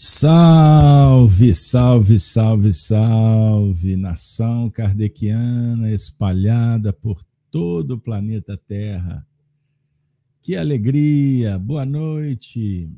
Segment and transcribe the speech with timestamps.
[0.00, 9.26] Salve, salve, salve, salve, nação kardeciana espalhada por todo o planeta Terra.
[10.40, 11.58] Que alegria!
[11.58, 12.88] Boa noite,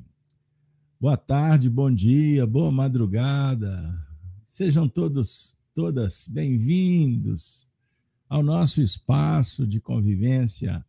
[1.00, 4.06] boa tarde, bom dia, boa madrugada.
[4.44, 7.66] Sejam todos, todas bem-vindos
[8.28, 10.84] ao nosso espaço de convivência,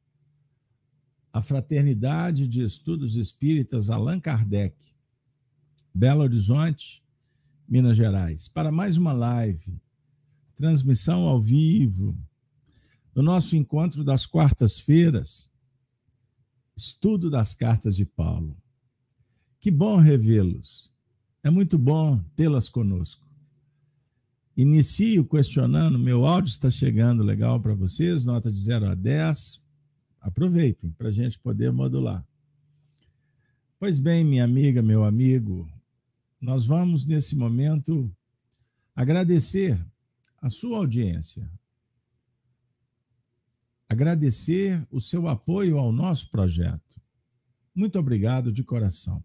[1.32, 4.91] a Fraternidade de Estudos Espíritas Allan Kardec
[5.94, 7.04] Belo Horizonte,
[7.68, 9.80] Minas Gerais, para mais uma live,
[10.56, 12.18] transmissão ao vivo,
[13.14, 15.52] do nosso encontro das quartas-feiras,
[16.76, 18.56] estudo das cartas de Paulo.
[19.60, 20.96] Que bom revê-los.
[21.44, 23.28] É muito bom tê-las conosco.
[24.56, 29.62] Inicio questionando, meu áudio está chegando legal para vocês, nota de 0 a 10.
[30.20, 32.26] Aproveitem para a gente poder modular.
[33.80, 35.68] Pois bem, minha amiga, meu amigo,
[36.42, 38.12] nós vamos, nesse momento,
[38.96, 39.80] agradecer
[40.42, 41.48] a sua audiência,
[43.88, 47.00] agradecer o seu apoio ao nosso projeto.
[47.76, 49.24] Muito obrigado de coração.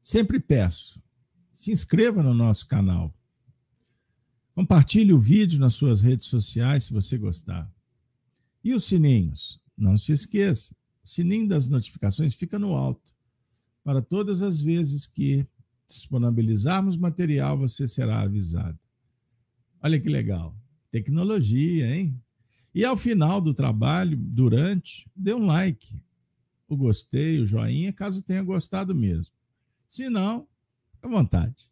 [0.00, 1.02] Sempre peço,
[1.52, 3.12] se inscreva no nosso canal.
[4.54, 7.68] Compartilhe o vídeo nas suas redes sociais se você gostar.
[8.62, 9.60] E os sininhos?
[9.76, 13.13] Não se esqueça, o sininho das notificações fica no alto.
[13.84, 15.46] Para todas as vezes que
[15.86, 18.78] disponibilizarmos material, você será avisado.
[19.80, 20.56] Olha que legal.
[20.90, 22.18] Tecnologia, hein?
[22.74, 26.02] E ao final do trabalho, durante, dê um like,
[26.66, 29.32] o gostei, o joinha, caso tenha gostado mesmo.
[29.86, 30.48] Se não,
[31.02, 31.70] à vontade.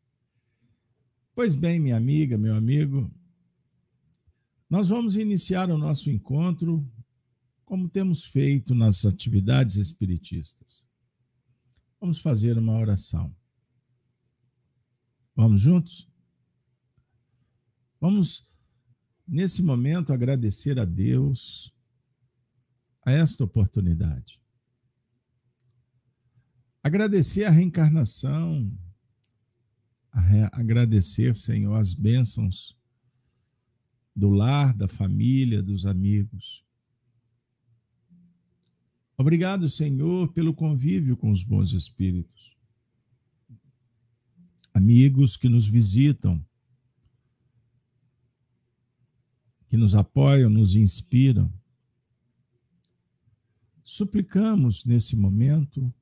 [1.34, 3.10] Pois bem, minha amiga, meu amigo,
[4.68, 6.86] nós vamos iniciar o nosso encontro
[7.64, 10.86] como temos feito nas atividades espiritistas.
[12.02, 13.32] Vamos fazer uma oração.
[15.36, 16.10] Vamos juntos?
[18.00, 18.44] Vamos,
[19.28, 21.72] nesse momento, agradecer a Deus
[23.06, 24.42] a esta oportunidade.
[26.82, 28.76] Agradecer a reencarnação,
[30.10, 30.48] a re...
[30.50, 32.76] agradecer, Senhor, as bênçãos
[34.12, 36.64] do lar, da família, dos amigos.
[39.16, 42.56] Obrigado, Senhor, pelo convívio com os bons espíritos.
[44.72, 46.44] Amigos que nos visitam,
[49.68, 51.52] que nos apoiam, nos inspiram.
[53.84, 55.92] Suplicamos nesse momento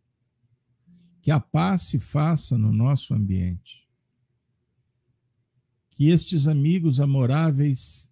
[1.20, 3.88] que a paz se faça no nosso ambiente.
[5.90, 8.10] Que estes amigos amoráveis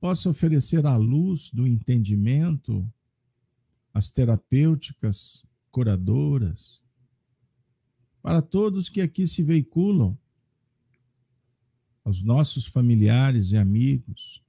[0.00, 2.88] possam oferecer a luz do entendimento
[3.96, 6.84] as terapêuticas curadoras,
[8.20, 10.18] para todos que aqui se veiculam,
[12.04, 14.44] aos nossos familiares e amigos,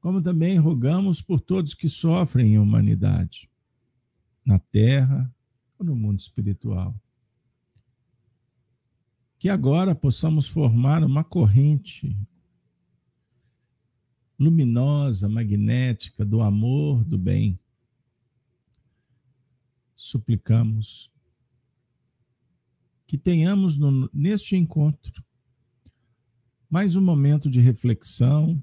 [0.00, 3.48] como também rogamos por todos que sofrem em humanidade,
[4.44, 5.32] na terra
[5.78, 7.00] ou no mundo espiritual.
[9.38, 12.18] Que agora possamos formar uma corrente
[14.36, 17.59] luminosa, magnética do amor, do bem
[20.00, 21.12] suplicamos
[23.06, 25.22] que tenhamos no, neste encontro
[26.70, 28.62] mais um momento de reflexão,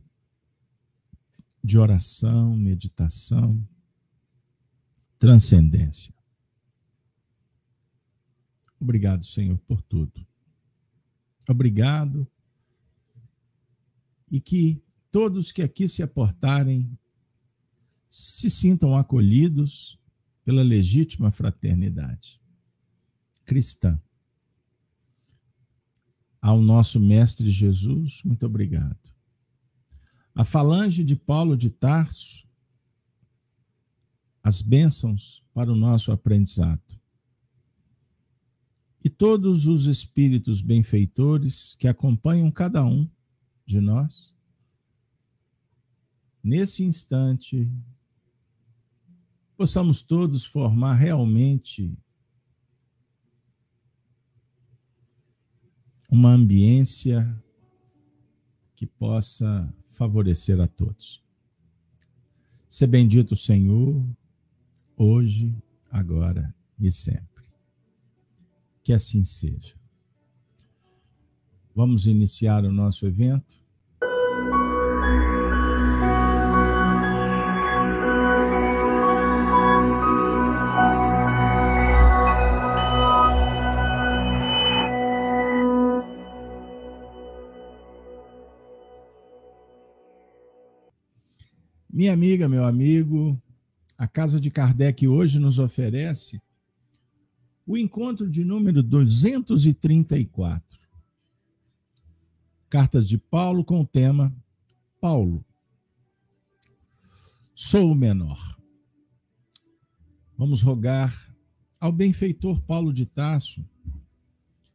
[1.63, 3.61] de oração, meditação,
[5.19, 6.13] transcendência.
[8.79, 10.25] Obrigado, Senhor, por tudo.
[11.49, 12.25] Obrigado.
[14.31, 14.81] E que
[15.11, 16.97] todos que aqui se aportarem
[18.09, 19.99] se sintam acolhidos
[20.47, 22.39] pela legítima fraternidade
[23.43, 24.01] cristã.
[26.41, 28.97] Ao nosso Mestre Jesus, muito obrigado.
[30.33, 32.47] A falange de Paulo de Tarso,
[34.41, 36.97] as bênçãos para o nosso aprendizado.
[39.03, 43.05] E todos os espíritos benfeitores que acompanham cada um
[43.65, 44.33] de nós,
[46.41, 47.69] nesse instante
[49.57, 51.91] possamos todos formar realmente
[56.09, 57.35] uma ambiência
[58.75, 61.23] que possa favorecer a todos.
[62.69, 64.05] Ser bendito o Senhor,
[64.95, 65.53] hoje,
[65.89, 67.43] agora e sempre.
[68.83, 69.75] Que assim seja.
[71.73, 73.59] Vamos iniciar o nosso evento
[91.97, 93.41] Minha amiga, meu amigo,
[93.97, 96.39] a Casa de Kardec hoje nos oferece
[97.65, 100.79] o encontro de número 234.
[102.69, 104.31] Cartas de Paulo com o tema
[105.01, 105.43] Paulo.
[107.55, 108.59] Sou o menor.
[110.37, 111.35] Vamos rogar
[111.79, 113.65] ao benfeitor Paulo de Tasso,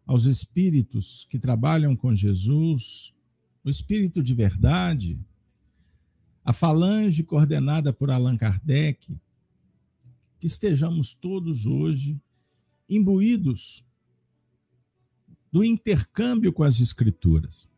[0.05, 3.15] aos espíritos que trabalham com Jesus,
[3.63, 5.25] o espírito de verdade,
[6.45, 9.17] a falange coordenada por Allan Kardec,
[10.39, 12.21] que estejamos todos hoje
[12.89, 13.85] imbuídos
[15.51, 17.69] do intercâmbio com as Escrituras,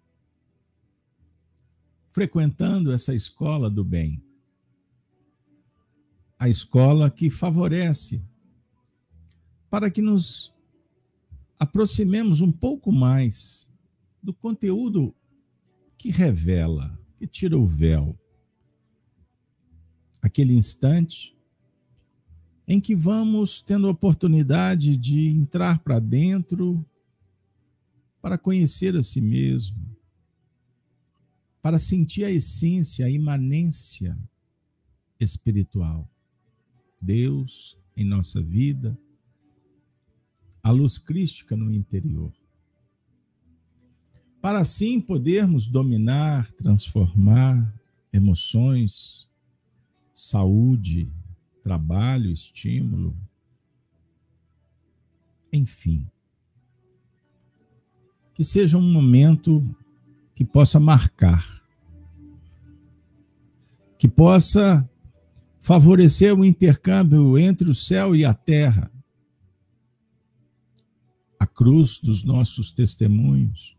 [2.09, 4.23] frequentando essa escola do bem,
[6.39, 8.25] a escola que favorece
[9.69, 10.55] para que nos
[11.59, 13.73] aproximemos um pouco mais
[14.23, 15.15] do conteúdo
[15.99, 18.19] que revela, que tira o véu.
[20.25, 21.37] Aquele instante
[22.67, 26.83] em que vamos tendo a oportunidade de entrar para dentro
[28.23, 29.77] para conhecer a si mesmo,
[31.61, 34.19] para sentir a essência, a imanência
[35.21, 36.11] espiritual.
[36.99, 38.99] Deus em nossa vida,
[40.63, 42.33] a luz crística no interior.
[44.41, 47.79] Para assim podermos dominar, transformar
[48.11, 49.29] emoções,
[50.15, 51.13] saúde,
[51.61, 53.17] trabalho, estímulo,
[55.53, 56.07] enfim.
[58.33, 59.63] Que seja um momento
[60.35, 61.45] que possa marcar,
[63.99, 64.89] que possa
[65.61, 68.93] favorecer o intercâmbio entre o céu e a terra,
[71.39, 73.77] a cruz dos nossos testemunhos,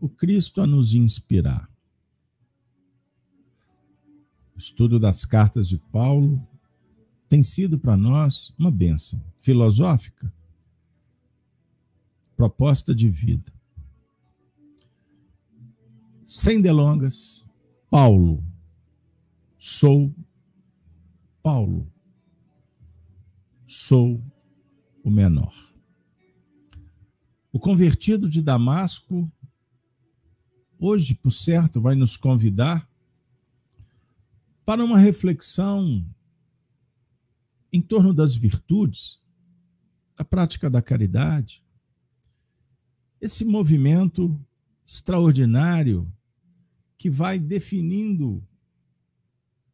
[0.00, 1.75] o Cristo a nos inspirar.
[4.56, 6.42] O estudo das cartas de Paulo
[7.28, 10.32] tem sido para nós uma bênção filosófica,
[12.34, 13.52] proposta de vida.
[16.24, 17.44] Sem delongas,
[17.90, 18.42] Paulo,
[19.58, 20.14] sou
[21.42, 21.92] Paulo,
[23.66, 24.24] sou
[25.04, 25.54] o menor.
[27.52, 29.30] O convertido de Damasco,
[30.78, 32.88] hoje, por certo, vai nos convidar
[34.66, 36.04] para uma reflexão
[37.72, 39.22] em torno das virtudes,
[40.16, 41.64] da prática da caridade,
[43.20, 44.38] esse movimento
[44.84, 46.12] extraordinário
[46.98, 48.46] que vai definindo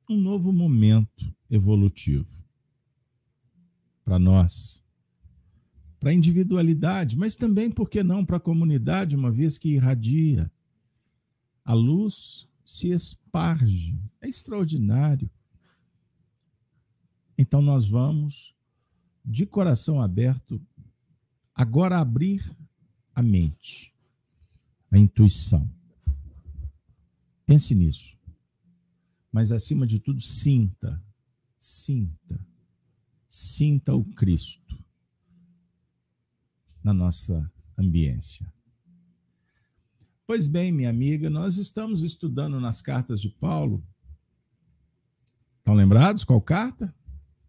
[0.09, 2.45] um novo momento evolutivo
[4.05, 4.83] para nós
[5.99, 10.51] para a individualidade, mas também, por que não, para a comunidade, uma vez que irradia.
[11.65, 13.99] A luz se esparge.
[14.21, 15.31] É extraordinário.
[17.37, 18.55] Então, nós vamos,
[19.25, 20.61] de coração aberto,
[21.55, 22.55] agora abrir
[23.15, 23.95] a mente,
[24.91, 25.69] a intuição.
[27.45, 28.17] Pense nisso.
[29.31, 31.03] Mas, acima de tudo, sinta,
[31.59, 32.47] sinta,
[33.29, 34.79] sinta o Cristo
[36.83, 38.53] na nossa ambiência.
[40.27, 43.85] Pois bem, minha amiga, nós estamos estudando nas cartas de Paulo.
[45.59, 46.95] Estão lembrados qual carta?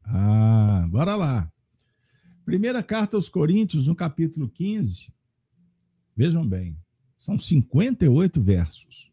[0.03, 1.51] Ah, bora lá.
[2.43, 5.13] Primeira carta aos Coríntios, no capítulo 15.
[6.15, 6.77] Vejam bem,
[7.17, 9.11] são 58 versos.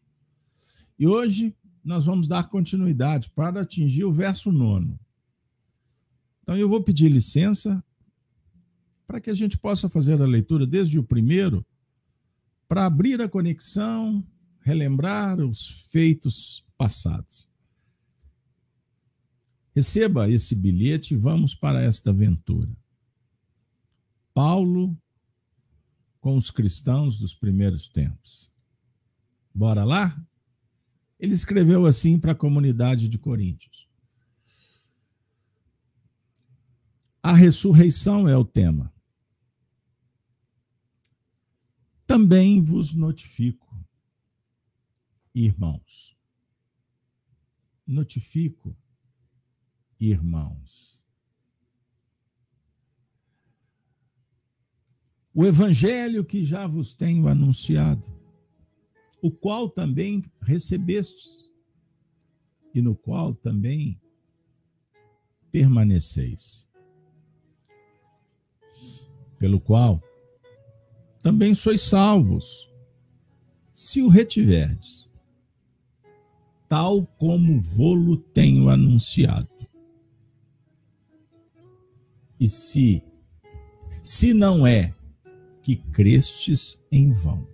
[0.97, 4.99] E hoje nós vamos dar continuidade para atingir o verso nono.
[6.41, 7.83] Então eu vou pedir licença
[9.05, 11.65] para que a gente possa fazer a leitura desde o primeiro,
[12.71, 14.25] para abrir a conexão,
[14.61, 17.51] relembrar os feitos passados.
[19.75, 22.73] Receba esse bilhete e vamos para esta aventura.
[24.33, 24.97] Paulo
[26.21, 28.49] com os cristãos dos primeiros tempos.
[29.53, 30.25] Bora lá?
[31.19, 33.85] Ele escreveu assim para a comunidade de Coríntios.
[37.21, 38.93] A ressurreição é o tema.
[42.31, 43.77] Também vos notifico,
[45.35, 46.17] irmãos.
[47.85, 48.73] Notifico,
[49.99, 51.05] irmãos.
[55.33, 58.09] O evangelho que já vos tenho anunciado,
[59.21, 61.51] o qual também recebestes,
[62.73, 64.01] e no qual também
[65.51, 66.71] permaneceis.
[69.37, 70.01] Pelo qual
[71.21, 72.69] também sois salvos,
[73.73, 75.09] se o retiverdes.
[76.67, 79.49] tal como vou-lo tenho anunciado.
[82.39, 83.03] E se,
[84.01, 84.95] se não é
[85.61, 87.45] que crestes em vão.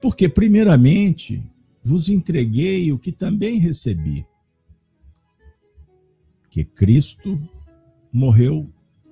[0.00, 1.40] Porque, primeiramente,
[1.84, 4.26] vos entreguei o que também recebi:
[6.50, 7.40] que Cristo
[8.12, 8.68] morreu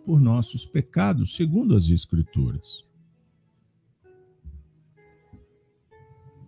[0.06, 2.86] por nossos pecados, segundo as Escrituras,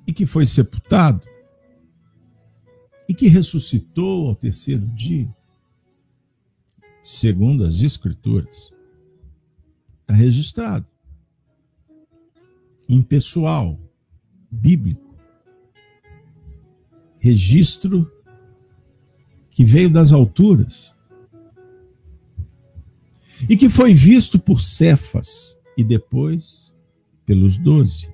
[0.06, 1.26] e que foi sepultado,
[3.08, 5.28] e que ressuscitou ao terceiro dia,
[7.02, 8.72] segundo as Escrituras.
[10.00, 10.90] Está registrado.
[12.88, 13.78] Impessoal,
[14.50, 15.16] bíblico.
[17.18, 18.10] Registro
[19.50, 20.97] que veio das alturas
[23.48, 26.74] e que foi visto por Cefas e depois
[27.26, 28.12] pelos doze.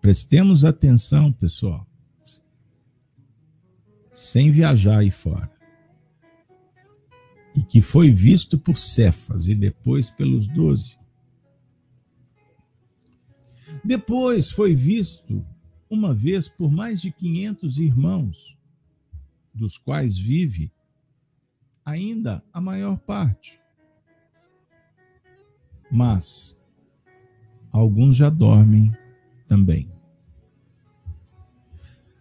[0.00, 1.86] Prestemos atenção, pessoal,
[4.12, 5.50] sem viajar aí fora.
[7.56, 10.98] E que foi visto por Cefas e depois pelos doze.
[13.84, 15.44] Depois foi visto
[15.90, 18.58] uma vez por mais de 500 irmãos,
[19.52, 20.72] dos quais vive
[21.84, 23.63] ainda a maior parte.
[25.94, 26.60] Mas
[27.70, 28.92] alguns já dormem
[29.46, 29.88] também.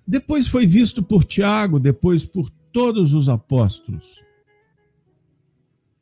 [0.06, 4.24] Depois foi visto por Tiago, depois por todos os apóstolos.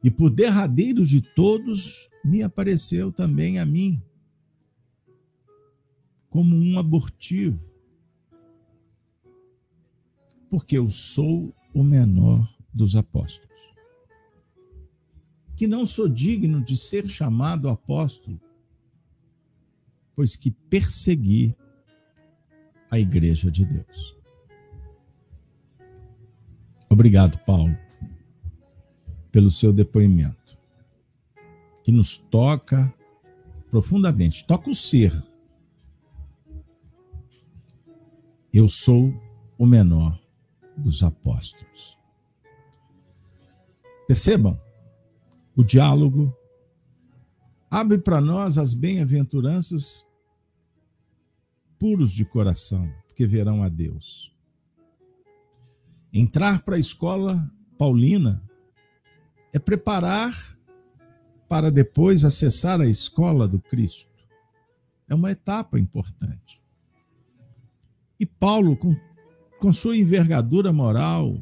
[0.03, 4.03] E por derradeiro de todos, me apareceu também a mim
[6.29, 7.73] como um abortivo,
[10.49, 13.70] porque eu sou o menor dos apóstolos.
[15.61, 18.41] Que não sou digno de ser chamado apóstolo,
[20.15, 21.55] pois que persegui
[22.89, 24.17] a igreja de Deus.
[26.89, 27.77] Obrigado, Paulo,
[29.31, 30.57] pelo seu depoimento,
[31.83, 32.91] que nos toca
[33.69, 35.13] profundamente, toca o ser
[38.51, 39.13] Eu sou
[39.59, 40.19] o menor
[40.75, 41.95] dos apóstolos.
[44.07, 44.59] Percebam,
[45.55, 46.35] o diálogo
[47.69, 50.05] abre para nós as bem-aventuranças
[51.79, 54.35] puros de coração, porque verão a Deus.
[56.13, 58.43] Entrar para a escola paulina
[59.53, 60.31] é preparar
[61.47, 64.09] para depois acessar a escola do Cristo.
[65.07, 66.61] É uma etapa importante.
[68.19, 68.95] E Paulo, com,
[69.59, 71.41] com sua envergadura moral,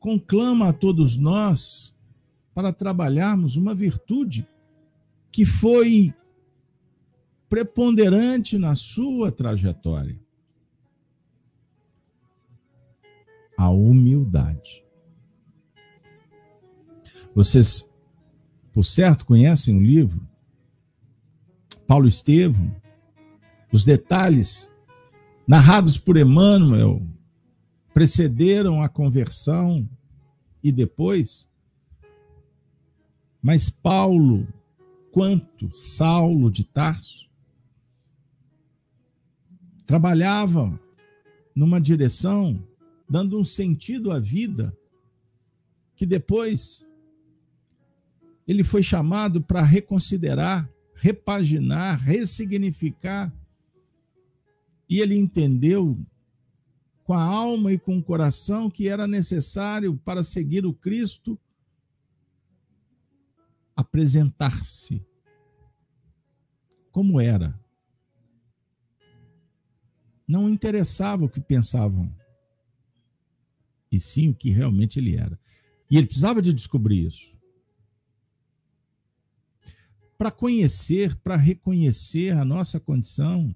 [0.00, 1.93] conclama a todos nós
[2.54, 4.46] para trabalharmos uma virtude
[5.32, 6.12] que foi
[7.48, 10.18] preponderante na sua trajetória:
[13.56, 14.84] a humildade.
[17.34, 17.92] Vocês,
[18.72, 20.24] por certo, conhecem o livro
[21.86, 22.74] Paulo Estevam,
[23.72, 24.74] os detalhes
[25.46, 27.02] narrados por Emmanuel,
[27.92, 29.88] precederam a conversão
[30.62, 31.52] e depois.
[33.44, 34.48] Mas Paulo,
[35.12, 37.30] quanto Saulo de Tarso,
[39.84, 40.80] trabalhava
[41.54, 42.66] numa direção,
[43.06, 44.74] dando um sentido à vida,
[45.94, 46.88] que depois
[48.48, 53.30] ele foi chamado para reconsiderar, repaginar, ressignificar
[54.88, 55.98] e ele entendeu
[57.04, 61.38] com a alma e com o coração que era necessário para seguir o Cristo
[63.76, 65.04] apresentar-se
[66.90, 67.58] como era.
[70.26, 72.14] Não interessava o que pensavam,
[73.90, 75.38] e sim o que realmente ele era.
[75.90, 77.38] E ele precisava de descobrir isso.
[80.16, 83.54] Para conhecer, para reconhecer a nossa condição,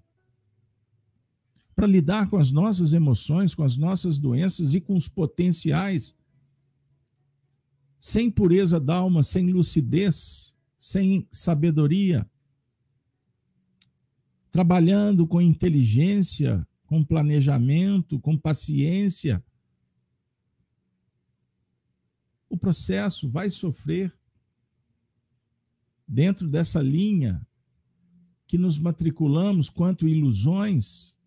[1.74, 6.16] para lidar com as nossas emoções, com as nossas doenças e com os potenciais.
[7.98, 12.28] Sem pureza da alma, sem lucidez, sem sabedoria.
[14.50, 19.44] Trabalhando com inteligência, com planejamento, com paciência.
[22.48, 24.16] O processo vai sofrer
[26.06, 27.46] dentro dessa linha
[28.46, 31.18] que nos matriculamos quanto ilusões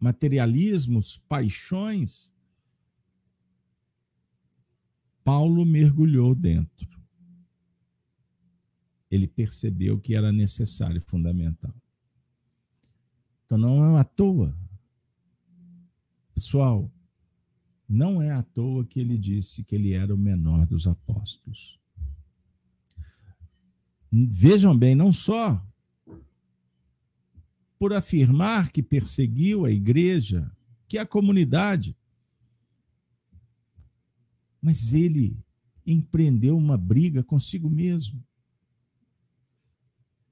[0.00, 2.32] materialismos, paixões,
[5.24, 6.88] Paulo mergulhou dentro.
[9.10, 11.74] Ele percebeu que era necessário, fundamental.
[13.44, 14.56] Então não é à toa.
[16.34, 16.90] Pessoal,
[17.88, 21.78] não é à toa que ele disse que ele era o menor dos apóstolos.
[24.12, 25.64] Vejam bem, não só
[27.78, 30.50] por afirmar que perseguiu a igreja,
[30.86, 31.96] que a comunidade,
[34.60, 35.38] mas ele
[35.86, 38.22] empreendeu uma briga consigo mesmo.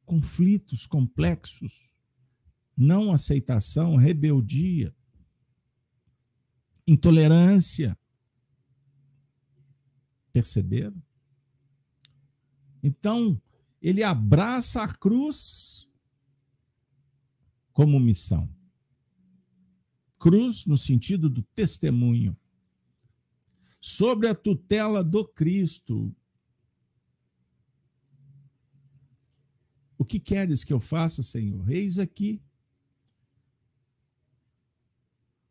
[0.05, 1.99] Conflitos complexos,
[2.77, 4.95] não aceitação, rebeldia,
[6.87, 7.99] intolerância.
[10.33, 11.03] Perceberam?
[12.83, 13.41] Então,
[13.83, 15.91] ele abraça a cruz
[17.73, 18.49] como missão.
[20.19, 22.37] Cruz no sentido do testemunho.
[23.81, 26.15] Sobre a tutela do Cristo.
[29.97, 31.69] O que queres que eu faça, Senhor?
[31.71, 32.43] Eis aqui.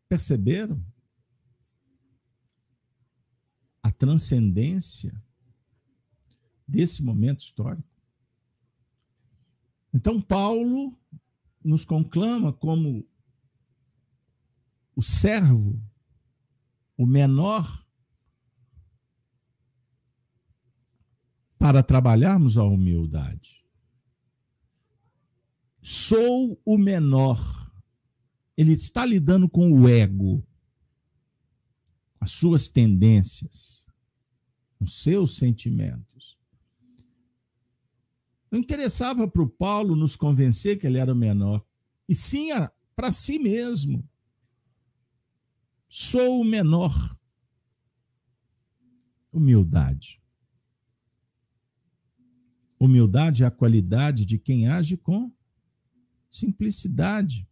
[0.08, 0.82] Perceberam?
[3.82, 5.22] A transcendência
[6.66, 7.88] desse momento histórico.
[9.92, 10.98] Então, Paulo
[11.64, 13.08] nos conclama como
[14.94, 15.80] o servo,
[16.96, 17.86] o menor,
[21.58, 23.64] para trabalharmos a humildade.
[25.82, 27.38] Sou o menor.
[28.56, 30.46] Ele está lidando com o ego,
[32.20, 33.86] as suas tendências,
[34.80, 36.38] os seus sentimentos.
[38.50, 41.64] Não interessava para o Paulo nos convencer que ele era o menor,
[42.08, 42.48] e sim
[42.96, 44.08] para si mesmo.
[45.88, 47.16] Sou o menor.
[49.32, 50.17] Humildade.
[52.78, 55.32] Humildade é a qualidade de quem age com
[56.30, 57.48] simplicidade.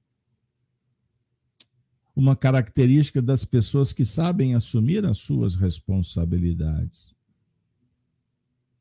[2.15, 7.15] Uma característica das pessoas que sabem assumir as suas responsabilidades.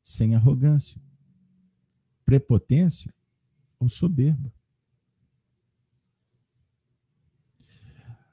[0.02, 1.00] Sem arrogância
[2.26, 3.14] prepotência
[3.78, 4.52] ou soberba.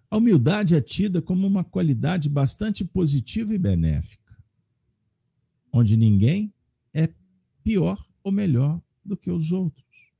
[0.09, 4.35] A humildade é tida como uma qualidade bastante positiva e benéfica,
[5.71, 6.53] onde ninguém
[7.63, 10.11] pior ou melhor do que os outros,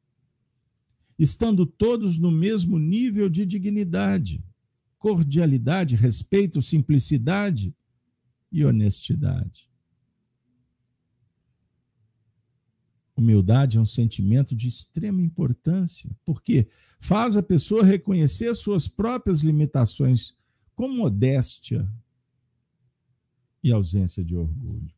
[1.18, 4.44] estando todos no mesmo nível de dignidade,
[4.98, 7.76] cordialidade, respeito, simplicidade
[8.52, 9.70] e honestidade.
[13.16, 16.68] Humildade é um sentimento de extrema importância, porque
[17.00, 20.36] faz a pessoa reconhecer suas próprias limitações
[20.76, 21.88] com modéstia
[23.64, 24.92] e ausência de orgulho.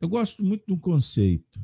[0.00, 1.60] Eu gosto muito do conceito.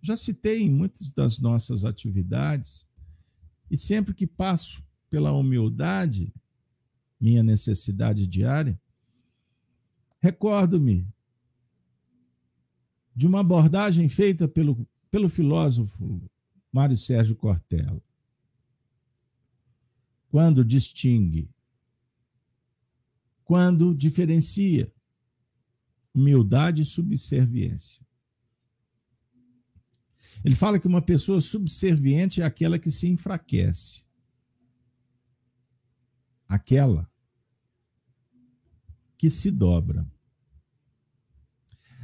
[0.00, 2.88] Já citei em muitas das nossas atividades,
[3.70, 6.32] e sempre que passo pela humildade,
[7.20, 8.80] minha necessidade diária,
[10.20, 11.06] recordo-me
[13.14, 16.22] de uma abordagem feita pelo, pelo filósofo
[16.72, 18.02] Mário Sérgio Cortella.
[20.28, 21.50] Quando distingue,
[23.44, 24.92] quando diferencia
[26.14, 28.04] humildade e subserviência.
[30.44, 34.04] Ele fala que uma pessoa subserviente é aquela que se enfraquece.
[36.48, 37.10] Aquela
[39.18, 40.10] que se dobra.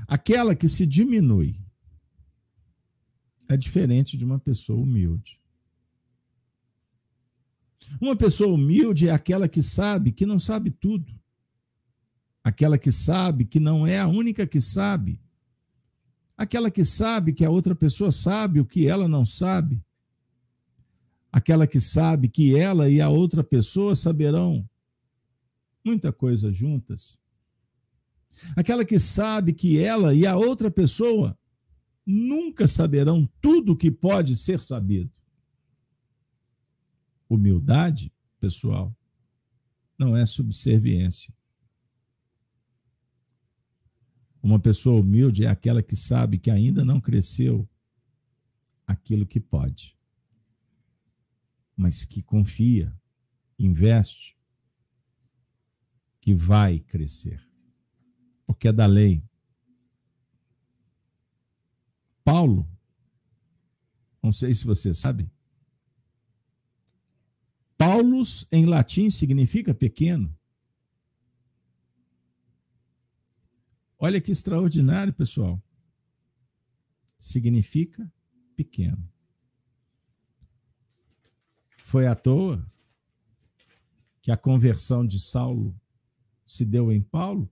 [0.07, 1.59] Aquela que se diminui
[3.49, 5.41] é diferente de uma pessoa humilde.
[8.01, 11.19] Uma pessoa humilde é aquela que sabe que não sabe tudo.
[12.47, 15.21] Aquela que sabe que não é a única que sabe.
[16.37, 19.83] Aquela que sabe que a outra pessoa sabe o que ela não sabe.
[21.33, 24.65] Aquela que sabe que ela e a outra pessoa saberão
[25.85, 27.21] muita coisa juntas
[28.55, 31.37] Aquela que sabe que ela e a outra pessoa
[32.05, 35.11] nunca saberão tudo o que pode ser sabido.
[37.29, 38.95] Humildade, pessoal,
[39.99, 41.36] não é subserviência.
[44.47, 47.69] Uma pessoa humilde é aquela que sabe que ainda não cresceu
[48.87, 49.99] aquilo que pode,
[51.77, 52.97] mas que confia,
[53.59, 54.37] investe,
[56.21, 57.45] que vai crescer
[58.47, 59.23] porque é da lei.
[62.23, 62.69] Paulo,
[64.23, 65.29] não sei se você sabe,
[67.77, 70.36] Paulus em latim significa pequeno.
[73.99, 75.63] Olha que extraordinário, pessoal.
[77.19, 78.11] Significa
[78.55, 79.09] pequeno.
[81.79, 82.67] Foi à toa
[84.21, 85.79] que a conversão de Saulo
[86.45, 87.51] se deu em Paulo?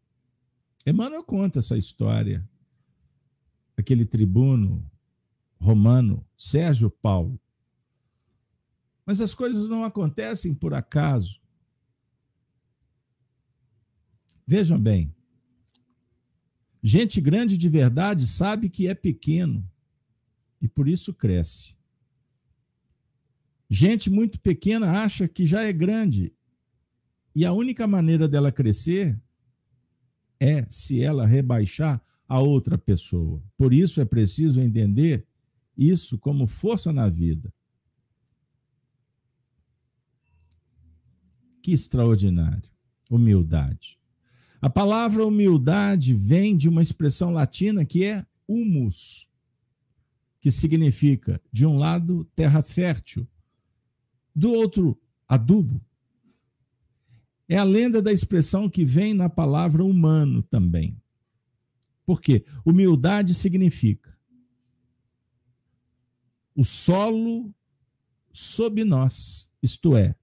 [0.87, 2.47] Emmanuel conta essa história.
[3.77, 4.89] Aquele tribuno
[5.59, 7.41] romano, Sérgio Paulo.
[9.07, 11.41] Mas as coisas não acontecem por acaso.
[14.47, 15.15] Vejam bem,
[16.87, 19.67] gente grande de verdade sabe que é pequeno
[20.61, 21.79] e por isso cresce.
[23.71, 26.35] Gente muito pequena acha que já é grande
[27.35, 29.19] e a única maneira dela crescer
[30.39, 33.43] é se ela rebaixar a outra pessoa.
[33.57, 35.27] Por isso é preciso entender
[35.77, 37.51] isso como força na vida.
[41.63, 42.69] Que extraordinário!
[43.11, 43.99] Humildade.
[44.65, 49.29] A palavra humildade vem de uma expressão latina que é humus,
[50.41, 53.29] que significa, de um lado, terra fértil,
[54.35, 54.99] do outro,
[55.29, 55.79] adubo.
[57.47, 60.97] É a lenda da expressão que vem na palavra humano também.
[62.07, 62.43] Por quê?
[62.65, 64.19] Humildade significa
[66.57, 67.55] o solo
[68.33, 70.15] sob nós, isto é,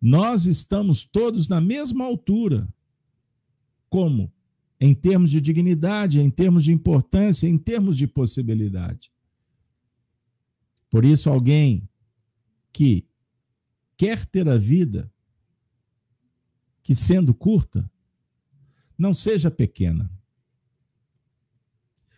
[0.00, 2.66] nós estamos todos na mesma altura
[3.88, 4.32] como?
[4.80, 9.10] Em termos de dignidade, em termos de importância, em termos de possibilidade.
[10.88, 11.88] Por isso, alguém
[12.72, 13.06] que
[13.96, 15.12] quer ter a vida
[16.82, 17.90] que, sendo curta,
[18.96, 20.10] não seja pequena.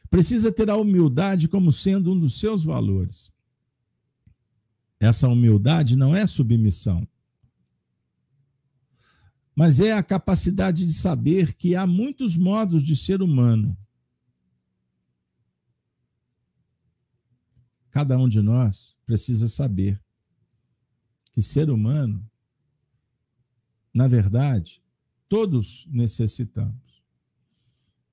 [0.08, 3.32] Precisa ter a humildade como sendo um dos seus valores.
[4.98, 7.08] Essa humildade não é submissão
[9.60, 13.76] mas é a capacidade de saber que há muitos modos de ser humano.
[17.90, 20.02] Cada um de nós precisa saber
[21.30, 22.26] que ser humano,
[23.92, 24.82] na verdade,
[25.28, 27.04] todos necessitamos.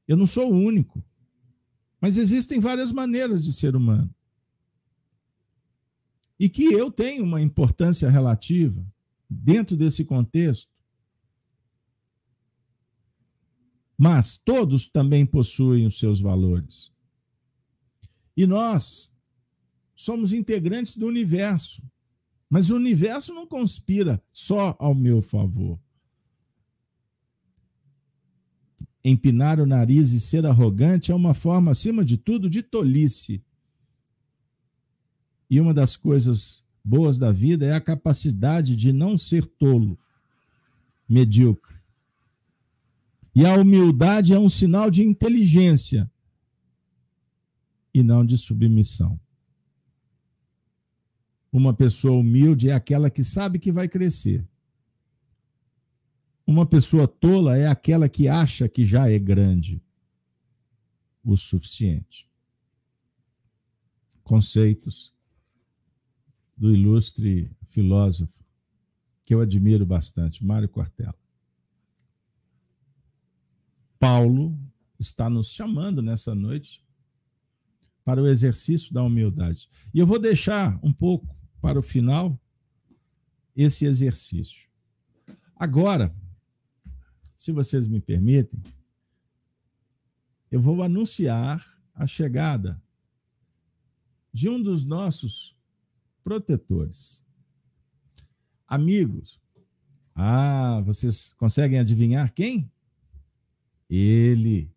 [0.05, 1.01] Eu não sou o único,
[2.01, 4.13] mas existem várias maneiras de ser humano.
[6.37, 8.85] E que eu tenho uma importância relativa
[9.29, 10.76] dentro desse contexto
[13.97, 16.91] mas todos também possuem os seus valores.
[18.35, 19.11] E nós
[19.95, 21.81] somos integrantes do universo,
[22.47, 25.79] mas o universo não conspira só ao meu favor.
[29.03, 33.43] Empinar o nariz e ser arrogante é uma forma, acima de tudo, de tolice.
[35.49, 39.97] E uma das coisas boas da vida é a capacidade de não ser tolo,
[41.07, 41.76] medíocre.
[43.37, 46.11] E a humildade é um sinal de inteligência
[47.93, 49.19] e não de submissão.
[51.51, 54.43] Uma pessoa humilde é aquela que sabe que vai crescer.
[56.47, 59.79] Uma pessoa tola é aquela que acha que já é grande
[61.23, 62.27] o suficiente.
[64.23, 65.13] Conceitos
[66.57, 68.43] do ilustre filósofo
[69.23, 71.26] que eu admiro bastante, Mário Cortella.
[73.99, 74.57] Paulo
[74.99, 76.83] está nos chamando nessa noite
[78.03, 79.69] para o exercício da humildade.
[79.93, 82.39] E eu vou deixar um pouco para o final
[83.55, 84.69] esse exercício.
[85.55, 86.15] Agora,
[87.35, 88.61] se vocês me permitem,
[90.49, 92.81] eu vou anunciar a chegada
[94.31, 95.57] de um dos nossos
[96.23, 97.25] protetores.
[98.67, 99.41] Amigos,
[100.15, 102.71] ah, vocês conseguem adivinhar quem?
[103.89, 104.71] Ele,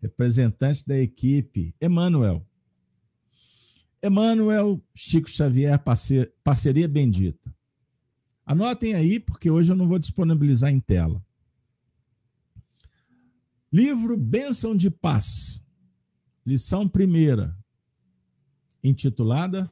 [0.00, 2.46] representante da equipe, Emanuel.
[4.02, 5.78] Emanuel Chico Xavier,
[6.42, 7.54] parceria bendita.
[8.46, 11.24] Anotem aí, porque hoje eu não vou disponibilizar em tela.
[13.72, 15.64] Livro Bênção de Paz,
[16.44, 17.56] lição primeira,
[18.82, 19.70] intitulada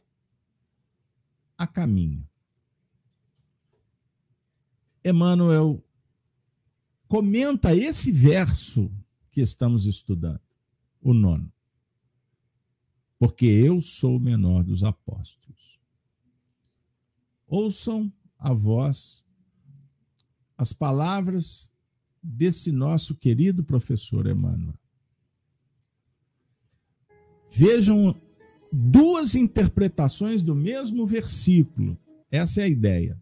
[1.57, 2.25] A Caminho.
[5.05, 5.83] Emmanuel
[7.09, 8.93] comenta esse verso
[9.33, 10.41] que estamos estudando,
[11.01, 11.51] o nono.
[13.19, 15.81] Porque eu sou o menor dos apóstolos.
[17.47, 19.27] Ouçam a voz
[20.57, 21.73] as palavras
[22.23, 24.79] desse nosso querido professor Emmanuel.
[27.51, 28.15] Vejam
[28.71, 31.99] duas interpretações do mesmo versículo.
[32.31, 33.21] Essa é a ideia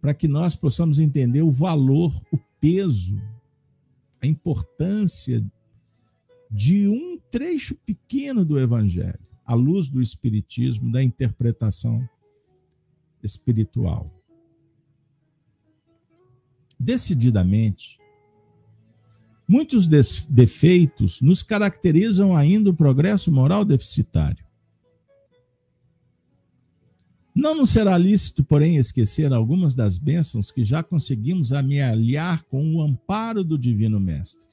[0.00, 3.20] para que nós possamos entender o valor, o peso,
[4.22, 5.44] a importância
[6.50, 12.08] de um trecho pequeno do Evangelho, à luz do Espiritismo, da interpretação
[13.22, 14.14] espiritual.
[16.78, 17.98] Decididamente,
[19.46, 19.86] muitos
[20.28, 24.47] defeitos nos caracterizam ainda o progresso moral deficitário.
[27.40, 32.82] Não nos será lícito, porém, esquecer algumas das bênçãos que já conseguimos amealhar com o
[32.82, 34.48] amparo do Divino Mestre.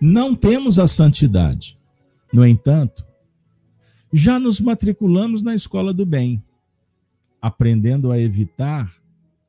[0.00, 1.76] Não temos a santidade.
[2.32, 3.04] No entanto,
[4.12, 6.40] já nos matriculamos na escola do bem,
[7.42, 8.94] aprendendo a evitar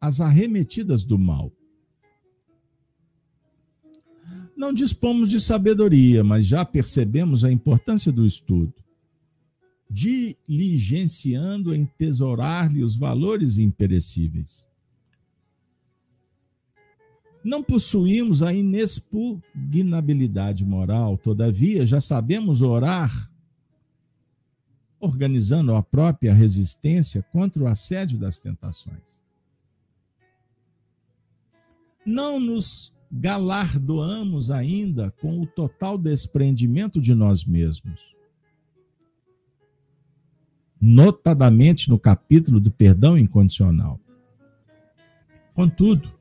[0.01, 1.51] as arremetidas do mal.
[4.55, 8.73] Não dispomos de sabedoria, mas já percebemos a importância do estudo,
[9.89, 14.65] diligenciando em tesourar-lhe os valores imperecíveis.
[17.43, 23.29] Não possuímos a inexpugnabilidade moral, todavia já sabemos orar,
[24.99, 29.23] organizando a própria resistência contra o assédio das tentações.
[32.05, 38.13] Não nos galardoamos ainda com o total desprendimento de nós mesmos.
[40.81, 43.97] Notadamente no capítulo do perdão incondicional.
[45.53, 46.13] Contudo,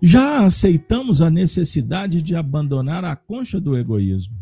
[0.00, 4.38] já aceitamos a necessidade de abandonar a concha do egoísmo,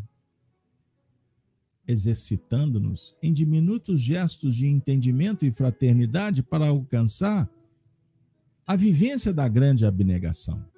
[1.88, 7.48] exercitando-nos em diminutos gestos de entendimento e fraternidade para alcançar
[8.66, 10.73] a vivência da grande abnegação.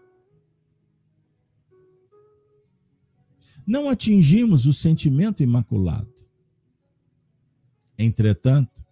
[3.66, 6.14] Não atingimos o sentimento imaculado.
[7.98, 8.84] Entretanto,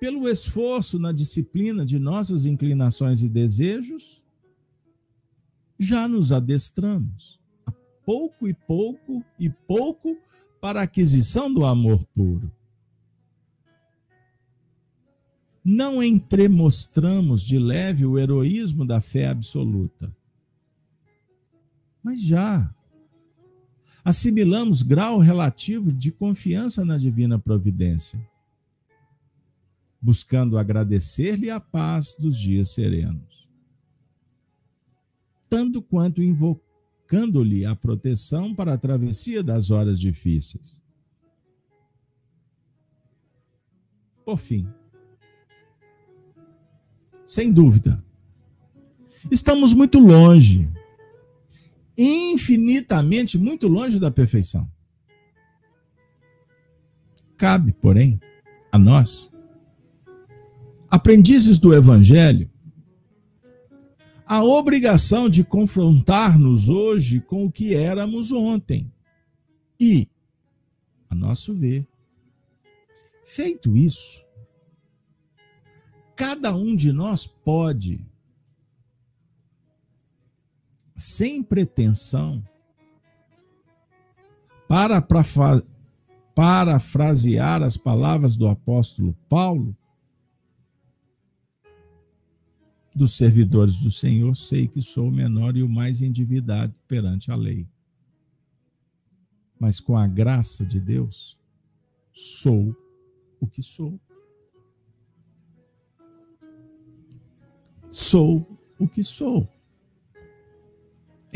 [0.00, 4.24] pelo esforço na disciplina de nossas inclinações e desejos,
[5.78, 7.72] já nos adestramos, a
[8.04, 10.16] pouco e pouco e pouco,
[10.60, 12.50] para a aquisição do amor puro.
[15.64, 20.14] Não entremostramos de leve o heroísmo da fé absoluta,
[22.02, 22.72] mas já
[24.06, 28.18] assimilamos grau relativo de confiança na divina providência,
[30.00, 33.46] buscando agradecer-lhe a paz dos dias serenos
[35.48, 40.82] tanto quanto invocando-lhe a proteção para a travessia das horas difíceis.
[44.24, 44.68] Por fim,
[47.24, 48.04] sem dúvida,
[49.30, 50.68] estamos muito longe,
[51.96, 54.68] infinitamente muito longe da perfeição.
[57.36, 58.20] Cabe, porém,
[58.72, 59.32] a nós,
[60.90, 62.50] aprendizes do Evangelho,
[64.26, 68.90] a obrigação de confrontar-nos hoje com o que éramos ontem.
[69.78, 70.08] E,
[71.08, 71.86] a nosso ver,
[73.22, 74.24] feito isso,
[76.16, 78.04] cada um de nós pode,
[80.96, 82.42] sem pretensão,
[84.66, 85.00] para
[86.34, 89.76] parafrasear as palavras do apóstolo Paulo,
[92.94, 97.36] dos servidores do Senhor, sei que sou o menor e o mais endividado perante a
[97.36, 97.68] lei.
[99.60, 101.38] Mas com a graça de Deus,
[102.10, 102.74] sou
[103.38, 104.00] o que sou.
[107.90, 109.46] Sou o que sou.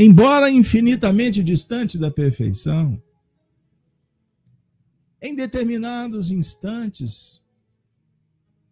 [0.03, 3.03] Embora infinitamente distante da perfeição,
[5.21, 7.45] em determinados instantes,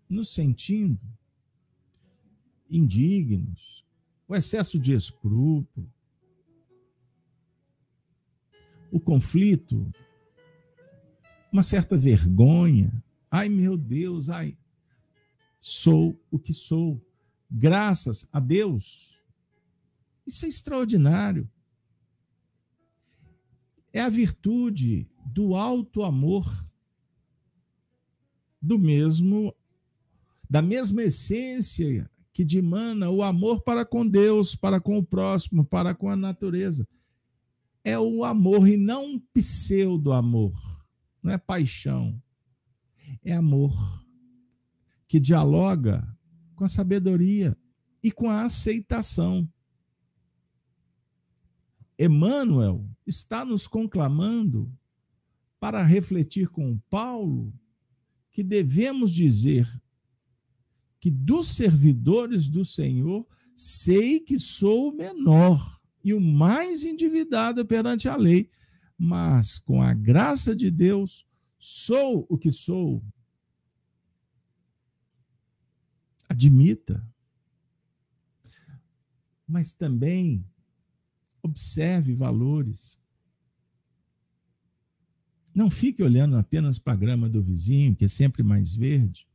[0.08, 0.98] nos sentindo
[2.70, 3.84] indignos,
[4.26, 5.92] o excesso de escrúpulo,
[8.90, 9.86] o conflito,
[11.52, 12.90] uma certa vergonha.
[13.30, 14.56] Ai, meu Deus, ai,
[15.60, 16.98] sou o que sou.
[17.50, 19.17] Graças a Deus.
[20.28, 21.50] Isso é extraordinário.
[23.90, 26.46] É a virtude do alto amor,
[28.60, 29.54] do mesmo
[30.50, 35.94] da mesma essência que dimana o amor para com Deus, para com o próximo, para
[35.94, 36.86] com a natureza.
[37.82, 40.52] É o amor e não um pseudo-amor,
[41.22, 42.22] não é paixão.
[43.24, 43.74] É amor
[45.06, 46.06] que dialoga
[46.54, 47.56] com a sabedoria
[48.02, 49.48] e com a aceitação.
[51.98, 54.72] Emmanuel está nos conclamando
[55.58, 57.52] para refletir com Paulo
[58.30, 59.68] que devemos dizer
[61.00, 68.08] que dos servidores do Senhor sei que sou o menor e o mais endividado perante
[68.08, 68.48] a lei,
[68.96, 71.26] mas com a graça de Deus
[71.58, 73.04] sou o que sou.
[76.28, 77.04] Admita.
[79.46, 80.44] Mas também
[81.48, 82.98] observe valores.
[85.54, 89.28] Não fique olhando apenas para a grama do vizinho, que é sempre mais verde.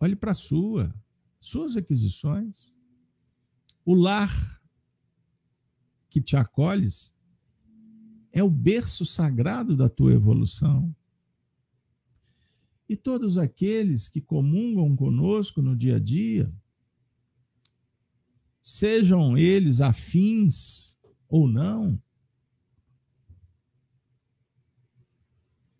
[0.00, 0.94] Olhe para a sua,
[1.40, 2.76] suas aquisições.
[3.84, 4.60] O lar
[6.10, 7.14] que te acolhes
[8.32, 10.94] é o berço sagrado da tua evolução.
[12.88, 16.52] E todos aqueles que comungam conosco no dia a dia,
[18.70, 21.98] sejam eles afins ou não,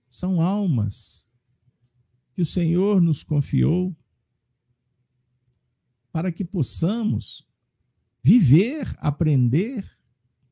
[0.09, 1.29] são almas
[2.33, 3.95] que o Senhor nos confiou
[6.11, 7.47] para que possamos
[8.23, 9.87] viver, aprender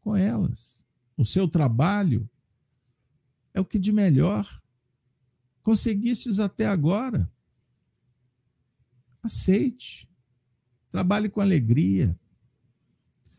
[0.03, 0.87] com elas.
[1.17, 2.29] O seu trabalho
[3.55, 4.63] é o que de melhor
[5.63, 7.33] conseguistes até agora.
[9.23, 10.07] Aceite,
[10.91, 12.15] trabalhe com alegria.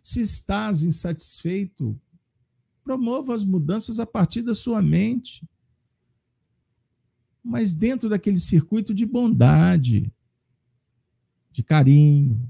[0.08, 2.00] Se estás insatisfeito,
[2.82, 5.46] promova as mudanças a partir da sua mente.
[7.43, 10.10] Mas dentro daquele circuito de bondade,
[11.52, 12.50] de carinho,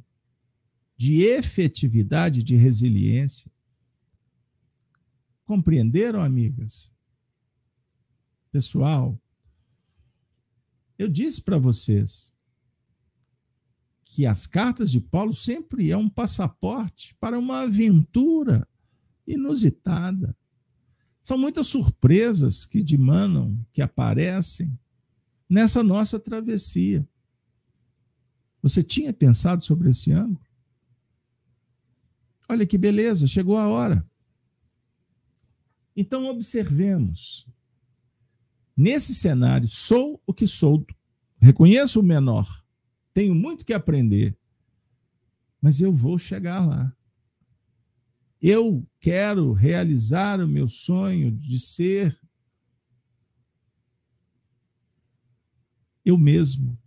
[0.96, 3.52] de efetividade, de resiliência.
[5.44, 6.96] Compreenderam, amigas?
[8.52, 9.20] Pessoal,
[10.96, 12.37] eu disse para vocês
[14.18, 18.68] que as cartas de Paulo sempre é um passaporte para uma aventura
[19.28, 20.36] inusitada.
[21.22, 24.76] São muitas surpresas que dimanam, que aparecem
[25.48, 27.08] nessa nossa travessia.
[28.60, 30.42] Você tinha pensado sobre esse ângulo?
[32.50, 34.04] Olha que beleza, chegou a hora.
[35.96, 37.48] Então, observemos.
[38.76, 40.84] Nesse cenário, sou o que sou,
[41.40, 42.66] reconheço o menor,
[43.18, 44.38] tenho muito que aprender,
[45.60, 46.96] mas eu vou chegar lá.
[48.40, 52.16] Eu quero realizar o meu sonho de ser
[56.06, 56.80] eu mesmo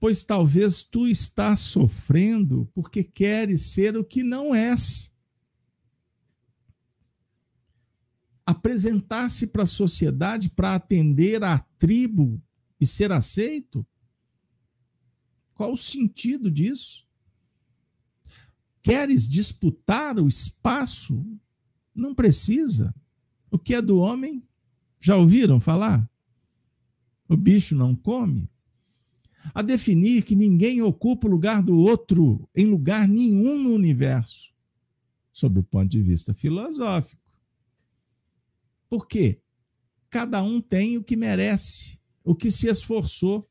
[0.00, 5.12] pois talvez tu estás sofrendo porque queres ser o que não és.
[8.46, 12.42] Apresentar-se para a sociedade para atender à tribo
[12.80, 13.86] e ser aceito?
[15.56, 17.04] Qual o sentido disso?
[18.80, 21.26] Queres disputar o espaço?
[21.92, 22.94] Não precisa.
[23.50, 24.46] O que é do homem?
[25.00, 26.08] Já ouviram falar?
[27.28, 28.48] O bicho não come?
[29.54, 34.52] a definir que ninguém ocupa o lugar do outro em lugar nenhum no universo,
[35.32, 37.22] sob o ponto de vista filosófico.
[38.88, 39.40] Por quê?
[40.08, 43.48] Cada um tem o que merece, o que se esforçou.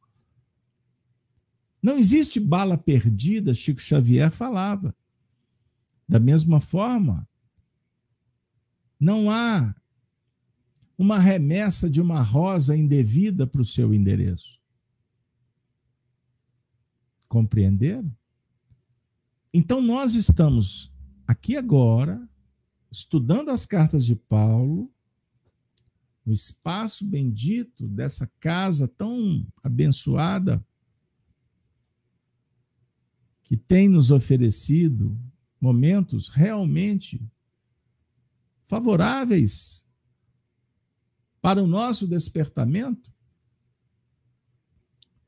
[1.85, 4.95] Não existe bala perdida, Chico Xavier falava.
[6.09, 7.29] Da mesma forma,
[8.99, 9.75] não há
[10.97, 14.59] uma remessa de uma rosa indevida para o seu endereço.
[17.27, 18.11] Compreenderam?
[19.53, 20.91] Então, nós estamos
[21.27, 22.27] aqui agora,
[22.89, 24.91] estudando as cartas de Paulo,
[26.25, 30.65] no espaço bendito dessa casa tão abençoada,
[33.45, 35.17] que tem nos oferecido
[35.61, 37.25] momentos realmente
[38.63, 39.85] favoráveis
[41.41, 43.15] para o nosso despertamento,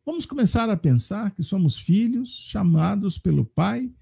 [0.08, 3.94] Vamos começar a pensar que somos filhos chamados pelo Pai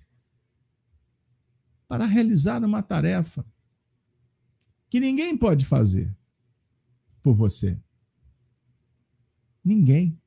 [1.87, 3.43] para realizar uma tarefa
[4.87, 6.15] que ninguém pode fazer
[7.23, 7.75] por você.
[9.63, 10.21] Ninguém.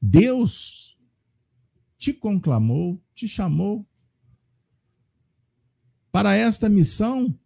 [0.00, 0.96] Deus
[2.00, 3.86] te conclamou, te chamou
[6.10, 7.38] para esta missão,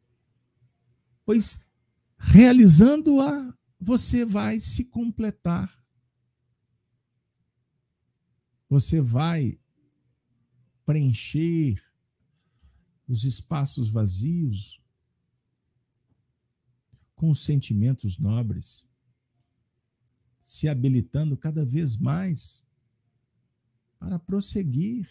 [1.27, 1.69] pois
[2.17, 5.69] realizando-a, você vai se completar.
[8.69, 9.59] Você vai
[10.85, 11.85] preencher
[13.09, 14.81] os espaços vazios
[17.17, 18.89] com os sentimentos nobres,
[20.39, 22.65] se habilitando cada vez mais
[23.99, 25.09] para prosseguir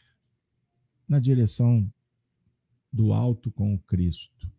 [1.07, 1.91] na direção
[2.91, 4.51] do alto com o Cristo.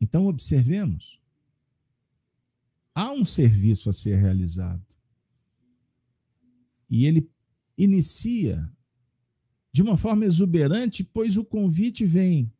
[0.00, 1.20] Então, observemos:
[2.94, 4.84] há um serviço a ser realizado.
[6.88, 7.30] E ele
[7.76, 8.70] inicia
[9.72, 12.52] de uma forma exuberante, pois o convite vem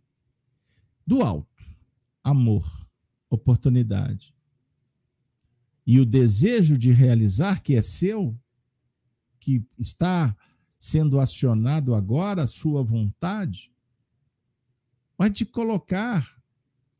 [1.07, 1.64] do alto:
[2.23, 2.89] amor,
[3.29, 4.35] oportunidade.
[5.87, 8.39] E o desejo de realizar que é seu,
[9.41, 10.36] que está
[10.78, 13.74] sendo acionado agora, a sua vontade,
[15.18, 16.41] vai te colocar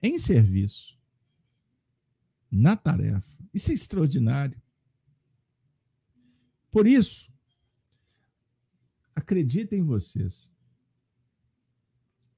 [0.03, 0.99] em serviço,
[2.51, 3.39] na tarefa.
[3.55, 4.61] Isso é extraordinário.
[6.71, 7.33] Por isso,
[9.15, 10.53] acreditem vocês.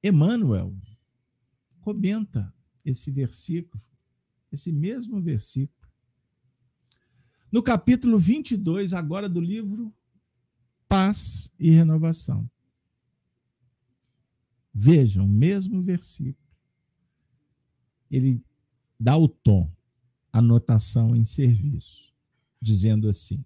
[0.03, 0.77] Emmanuel
[1.79, 3.81] comenta esse versículo,
[4.51, 5.82] esse mesmo versículo.
[7.53, 9.93] No capítulo 22, agora do livro
[10.87, 12.49] Paz e Renovação.
[14.73, 16.49] Vejam, mesmo versículo.
[18.09, 18.43] Ele
[18.99, 19.71] dá o tom,
[20.31, 22.11] a notação em serviço,
[22.59, 23.45] dizendo assim: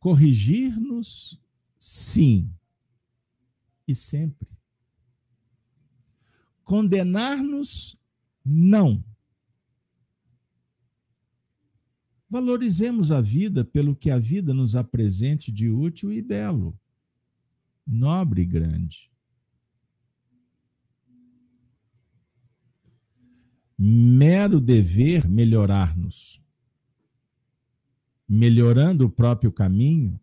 [0.00, 1.40] corrigir-nos,
[1.78, 2.52] sim,
[3.86, 4.48] e sempre.
[6.64, 7.96] Condenar-nos,
[8.44, 9.04] não.
[12.28, 16.78] Valorizemos a vida pelo que a vida nos apresente de útil e belo,
[17.86, 19.10] nobre e grande.
[23.78, 26.44] Mero dever melhorar-nos
[28.28, 30.18] melhorando o próprio caminho,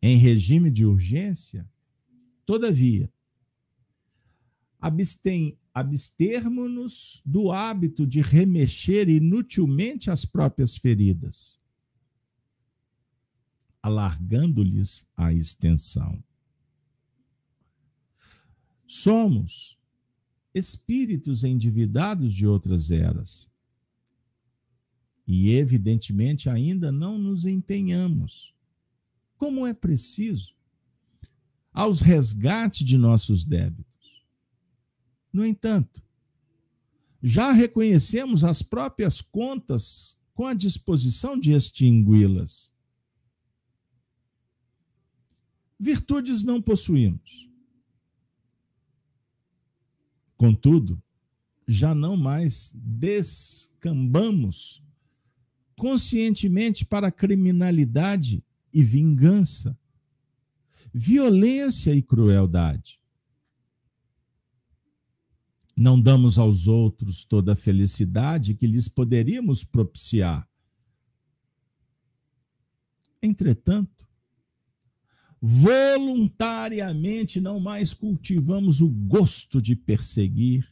[0.00, 1.68] em regime de urgência,
[2.44, 3.10] todavia,
[5.78, 11.60] abstermos-nos do hábito de remexer inutilmente as próprias feridas,
[13.82, 16.22] alargando-lhes a extensão.
[18.86, 19.78] Somos
[20.54, 23.50] espíritos endividados de outras eras
[25.26, 28.54] e, evidentemente, ainda não nos empenhamos,
[29.36, 30.56] como é preciso,
[31.70, 33.87] aos resgates de nossos débitos.
[35.38, 36.02] No entanto,
[37.22, 42.74] já reconhecemos as próprias contas com a disposição de extingui-las.
[45.78, 47.48] Virtudes não possuímos.
[50.36, 51.00] Contudo,
[51.68, 53.62] já não mais descambamos
[55.76, 58.42] conscientemente para criminalidade
[58.74, 59.78] e vingança,
[60.92, 62.98] violência e crueldade.
[65.80, 70.44] Não damos aos outros toda a felicidade que lhes poderíamos propiciar.
[73.22, 74.04] Entretanto,
[75.40, 80.68] voluntariamente não mais cultivamos o gosto de perseguir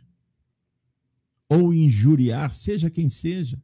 [1.48, 3.62] ou injuriar, seja quem seja,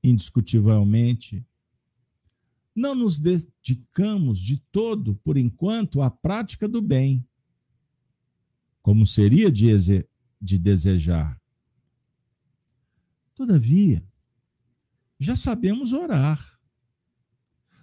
[0.00, 1.44] indiscutivelmente,
[2.72, 7.26] não nos dedicamos de todo, por enquanto, à prática do bem,
[8.82, 9.70] como seria de,
[10.40, 11.40] de desejar.
[13.34, 14.04] Todavia,
[15.18, 16.60] já sabemos orar,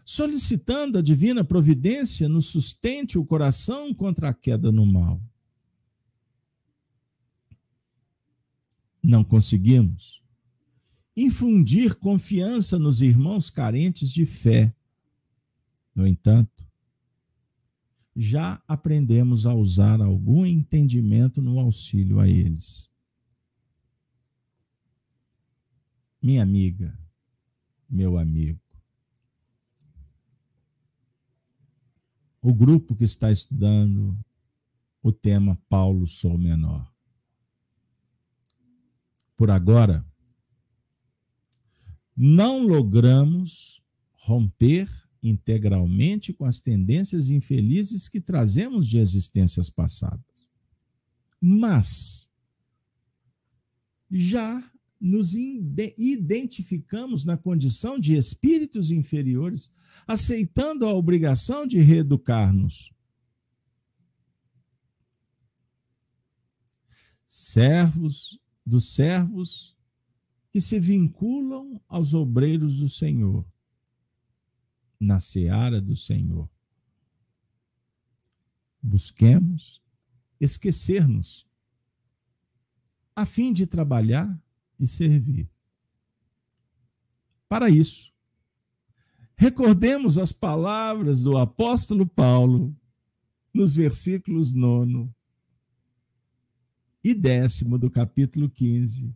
[0.05, 5.21] solicitando a divina providência nos sustente o coração contra a queda no mal.
[9.01, 10.21] Não conseguimos
[11.15, 14.73] infundir confiança nos irmãos carentes de fé.
[15.95, 16.68] No entanto,
[18.15, 22.89] já aprendemos a usar algum entendimento no auxílio a eles.
[26.21, 26.97] Minha amiga,
[27.89, 28.59] meu amigo,
[32.41, 34.17] o grupo que está estudando
[35.01, 36.91] o tema Paulo Sou Menor.
[39.35, 40.05] Por agora,
[42.15, 43.81] não logramos
[44.11, 44.89] romper
[45.21, 50.49] integralmente com as tendências infelizes que trazemos de existências passadas.
[51.41, 52.29] Mas
[54.11, 59.71] já nos identificamos na condição de espíritos inferiores,
[60.05, 62.91] aceitando a obrigação de reeducar-nos.
[67.25, 69.77] Servos dos servos
[70.51, 73.45] que se vinculam aos obreiros do Senhor,
[74.99, 76.49] na seara do Senhor.
[78.81, 79.81] Busquemos
[80.39, 81.47] esquecer-nos,
[83.15, 84.41] a fim de trabalhar
[84.79, 85.49] e servir.
[87.47, 88.13] Para isso,
[89.35, 92.75] recordemos as palavras do apóstolo Paulo
[93.53, 95.09] nos versículos 9
[97.03, 99.15] e décimo do capítulo 15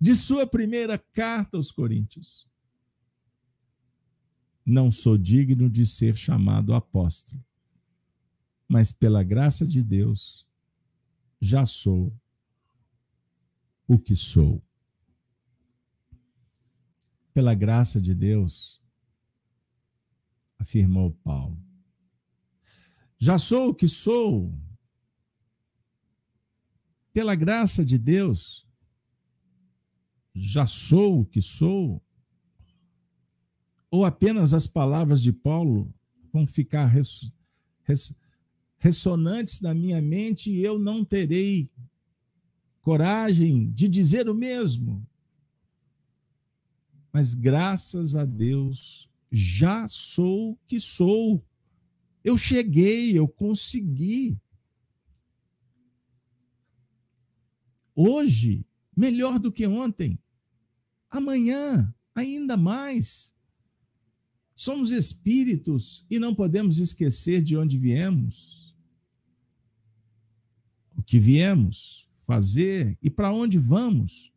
[0.00, 2.50] de sua primeira carta aos Coríntios.
[4.66, 7.40] Não sou digno de ser chamado apóstolo,
[8.66, 10.44] mas pela graça de Deus
[11.40, 12.12] já sou
[13.86, 14.60] o que sou.
[17.32, 18.82] Pela graça de Deus,
[20.58, 21.62] afirmou Paulo.
[23.18, 24.52] Já sou o que sou.
[27.12, 28.66] Pela graça de Deus,
[30.34, 32.02] já sou o que sou.
[33.96, 35.90] Ou apenas as palavras de Paulo
[36.30, 37.32] vão ficar res,
[37.82, 38.14] res,
[38.76, 41.66] ressonantes na minha mente e eu não terei
[42.82, 45.02] coragem de dizer o mesmo.
[47.10, 51.42] Mas graças a Deus, já sou o que sou.
[52.22, 54.38] Eu cheguei, eu consegui.
[57.94, 58.62] Hoje,
[58.94, 60.18] melhor do que ontem.
[61.08, 63.34] Amanhã, ainda mais.
[64.56, 68.74] Somos espíritos e não podemos esquecer de onde viemos,
[70.96, 74.32] o que viemos fazer e para onde vamos.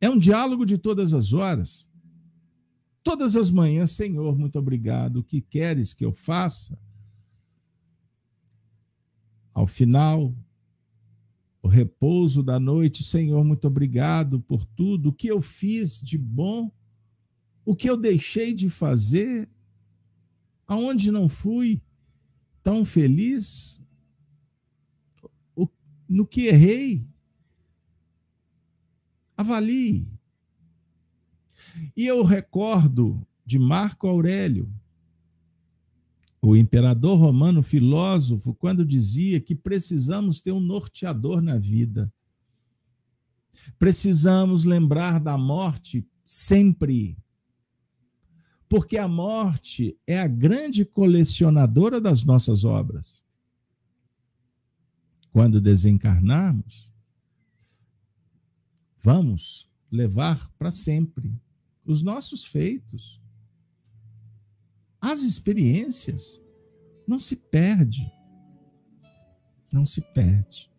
[0.00, 1.90] É um diálogo de todas as horas.
[3.02, 5.18] Todas as manhãs, Senhor, muito obrigado.
[5.18, 6.78] O que queres que eu faça?
[9.52, 10.34] Ao final,
[11.62, 15.08] o repouso da noite, Senhor, muito obrigado por tudo.
[15.08, 16.70] O que eu fiz de bom,
[17.64, 19.48] o que eu deixei de fazer,
[20.66, 21.80] aonde não fui
[22.62, 23.80] tão feliz,
[26.10, 27.06] no que errei.
[29.36, 30.08] Avalie.
[31.96, 34.68] E eu recordo de Marco Aurélio,
[36.42, 42.12] o imperador romano filósofo, quando dizia que precisamos ter um norteador na vida.
[43.78, 47.16] Precisamos lembrar da morte sempre.
[48.70, 53.24] Porque a morte é a grande colecionadora das nossas obras.
[55.32, 56.88] Quando desencarnarmos,
[59.02, 61.36] vamos levar para sempre
[61.84, 63.20] os nossos feitos,
[65.00, 66.40] as experiências.
[67.08, 68.08] Não se perde.
[69.72, 70.70] Não se perde.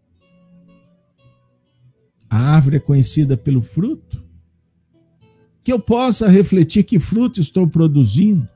[2.29, 4.30] A árvore é conhecida pelo fruto.
[5.63, 8.47] Que eu possa refletir que fruto estou produzindo,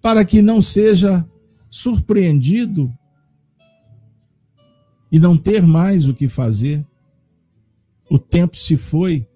[0.00, 1.28] para que não seja
[1.70, 2.92] surpreendido
[5.10, 6.84] e não ter mais o que fazer.
[8.10, 9.26] O tempo se foi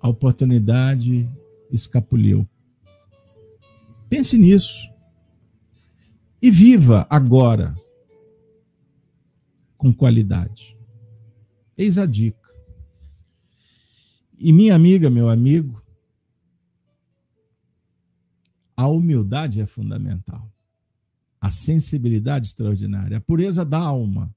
[0.00, 1.28] a oportunidade
[1.70, 2.48] escapuliu.
[4.08, 4.90] Pense nisso.
[6.42, 7.74] E viva agora
[9.76, 10.76] com qualidade.
[11.76, 12.39] Eis a dica.
[14.40, 15.80] E minha amiga, meu amigo,
[18.76, 20.50] a humildade é fundamental.
[21.40, 24.34] A sensibilidade extraordinária, a pureza da alma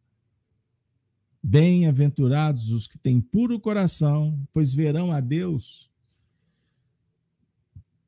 [1.46, 5.92] Bem-aventurados os que têm puro coração, pois verão a Deus.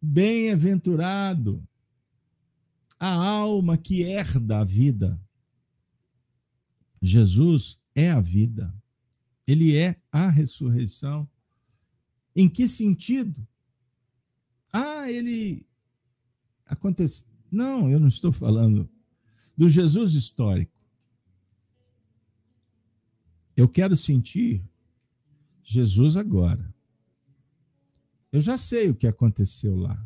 [0.01, 1.61] Bem-aventurado
[2.97, 5.21] a alma que herda a vida.
[7.01, 8.73] Jesus é a vida.
[9.45, 11.29] Ele é a ressurreição.
[12.35, 13.47] Em que sentido?
[14.73, 15.65] Ah, ele
[16.65, 17.25] acontece.
[17.49, 18.89] Não, eu não estou falando
[19.55, 20.75] do Jesus histórico.
[23.55, 24.61] Eu quero sentir
[25.63, 26.73] Jesus agora.
[28.31, 30.05] Eu já sei o que aconteceu lá.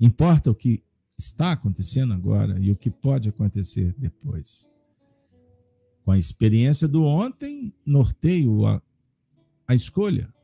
[0.00, 0.82] Importa o que
[1.18, 4.70] está acontecendo agora e o que pode acontecer depois.
[6.02, 8.80] Com a experiência do ontem, norteio
[9.70, 10.34] a, escolha,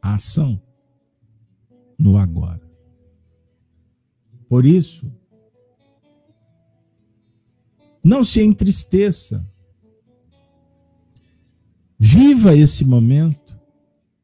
[0.00, 0.58] a ação
[1.98, 2.66] no agora.
[4.48, 5.12] Por isso,
[8.02, 9.46] não se entristeça.
[11.98, 13.60] Viva esse momento.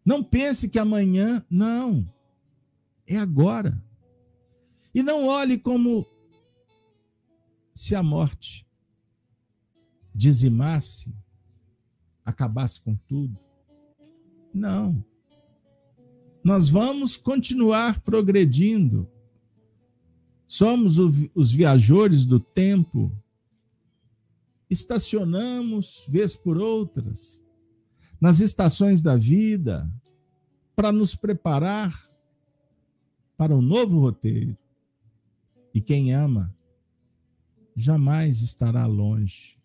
[0.02, 2.10] Não pense que amanhã, não.
[3.06, 3.84] É agora.
[4.94, 6.06] E não olhe como
[7.74, 8.66] se a morte
[10.14, 11.14] dizimasse,
[12.30, 13.38] acabasse com tudo.
[14.52, 15.04] Não.
[16.42, 19.08] Nós vamos continuar progredindo.
[20.46, 23.12] Somos os viajores do tempo
[24.70, 27.44] estacionamos, vez por outras,
[28.20, 29.90] nas estações da vida,
[30.76, 32.08] para nos preparar
[33.36, 34.56] para um novo roteiro.
[35.74, 36.54] E quem ama
[37.74, 39.59] jamais estará longe.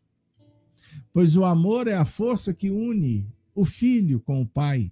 [1.11, 4.91] Pois o amor é a força que une o filho com o pai,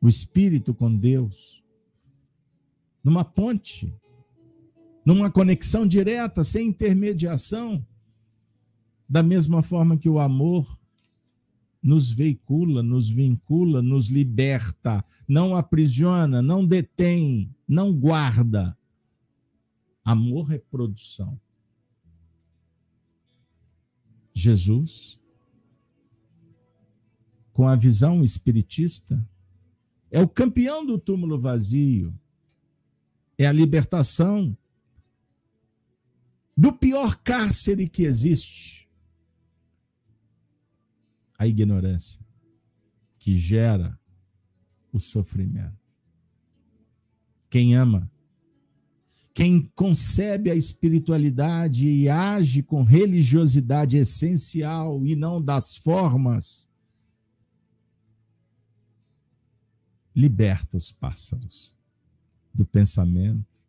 [0.00, 1.62] o espírito com Deus,
[3.02, 3.94] numa ponte,
[5.04, 7.86] numa conexão direta, sem intermediação,
[9.08, 10.66] da mesma forma que o amor
[11.82, 18.76] nos veicula, nos vincula, nos liberta, não aprisiona, não detém, não guarda.
[20.04, 21.38] Amor é produção.
[24.34, 25.18] Jesus,
[27.52, 29.26] com a visão espiritista,
[30.10, 32.14] é o campeão do túmulo vazio,
[33.38, 34.56] é a libertação
[36.56, 38.88] do pior cárcere que existe
[41.38, 42.20] a ignorância,
[43.18, 43.98] que gera
[44.92, 45.96] o sofrimento.
[47.48, 48.11] Quem ama,
[49.34, 56.68] quem concebe a espiritualidade e age com religiosidade essencial e não das formas,
[60.14, 61.74] liberta os pássaros
[62.52, 63.62] do pensamento,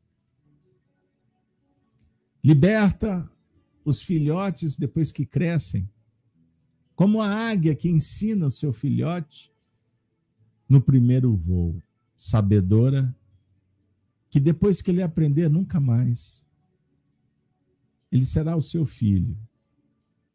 [2.43, 3.29] liberta
[3.85, 5.89] os filhotes depois que crescem,
[6.93, 9.51] como a águia que ensina o seu filhote
[10.67, 11.81] no primeiro voo,
[12.17, 13.15] sabedora
[14.33, 16.43] que depois que ele aprender, nunca mais.
[18.11, 19.37] Ele será o seu filho,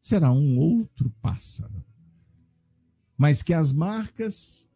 [0.01, 1.85] será um outro pássaro,
[3.17, 4.71] mas que as marcas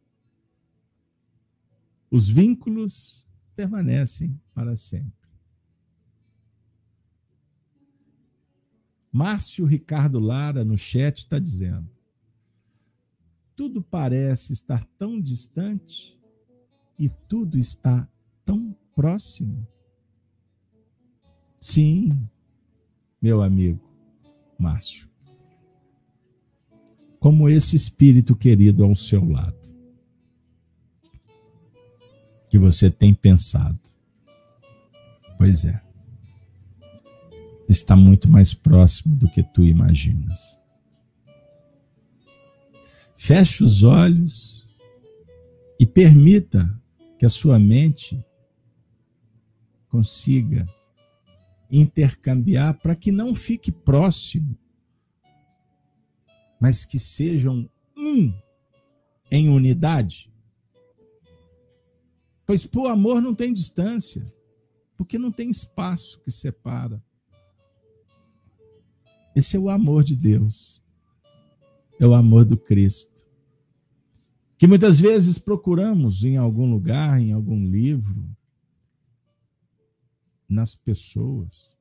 [2.10, 5.30] os vínculos permanecem para sempre.
[9.12, 11.88] Márcio Ricardo Lara, no chat, está dizendo:
[13.54, 16.20] tudo parece estar tão distante
[16.98, 18.08] e tudo está
[18.44, 19.66] tão próximo.
[21.60, 22.28] Sim,
[23.20, 23.80] meu amigo
[24.58, 25.08] Márcio.
[27.18, 29.72] Como esse espírito querido ao seu lado
[32.52, 33.80] que você tem pensado.
[35.38, 35.80] Pois é.
[37.66, 40.60] Está muito mais próximo do que tu imaginas.
[43.16, 44.76] Feche os olhos
[45.80, 46.68] e permita
[47.18, 48.22] que a sua mente
[49.92, 50.66] consiga
[51.70, 54.56] intercambiar para que não fique próximo,
[56.58, 58.32] mas que sejam um
[59.30, 60.32] em unidade.
[62.46, 64.24] Pois por amor não tem distância,
[64.96, 67.02] porque não tem espaço que separa.
[69.36, 70.82] Esse é o amor de Deus,
[72.00, 73.26] é o amor do Cristo.
[74.56, 78.24] Que muitas vezes procuramos em algum lugar, em algum livro,
[80.52, 81.78] nas pessoas.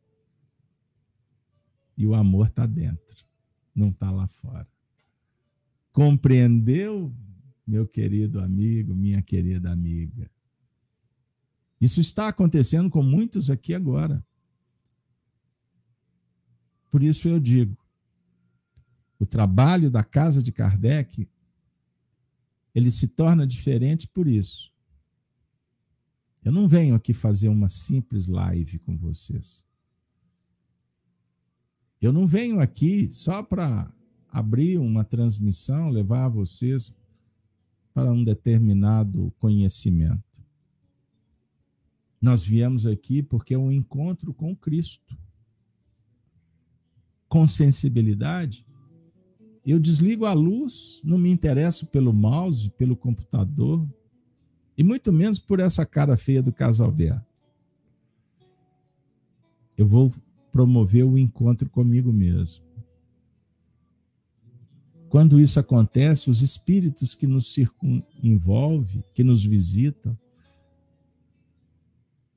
[1.98, 3.26] E o amor está dentro,
[3.76, 4.68] não está lá fora.
[5.92, 7.14] Compreendeu,
[7.68, 10.32] meu querido amigo, minha querida amiga?
[11.80, 14.26] Isso está acontecendo com muitos aqui agora.
[16.90, 17.78] Por isso eu digo:
[19.20, 21.28] o trabalho da casa de Kardec
[22.74, 24.71] ele se torna diferente por isso.
[26.44, 29.66] Eu não venho aqui fazer uma simples live com vocês.
[32.02, 33.94] Eu não venho aqui só para
[34.28, 36.96] abrir uma transmissão, levar vocês
[37.94, 40.24] para um determinado conhecimento.
[42.20, 45.16] Nós viemos aqui porque é um encontro com Cristo.
[47.28, 48.66] Com sensibilidade,
[49.66, 53.88] eu desligo a luz, não me interesso pelo mouse, pelo computador,
[54.82, 57.24] e muito menos por essa cara feia do Casalberto.
[59.78, 60.12] Eu vou
[60.52, 62.66] promover o encontro comigo mesmo.
[65.08, 70.18] Quando isso acontece, os espíritos que nos circunvolvem, que nos visitam,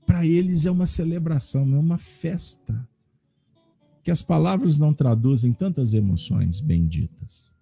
[0.04, 2.86] para eles é uma celebração, é uma festa.
[4.02, 7.53] Que as palavras não traduzem tantas emoções benditas.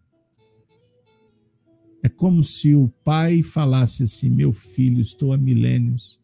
[2.03, 6.21] É como se o pai falasse assim: Meu filho, estou há milênios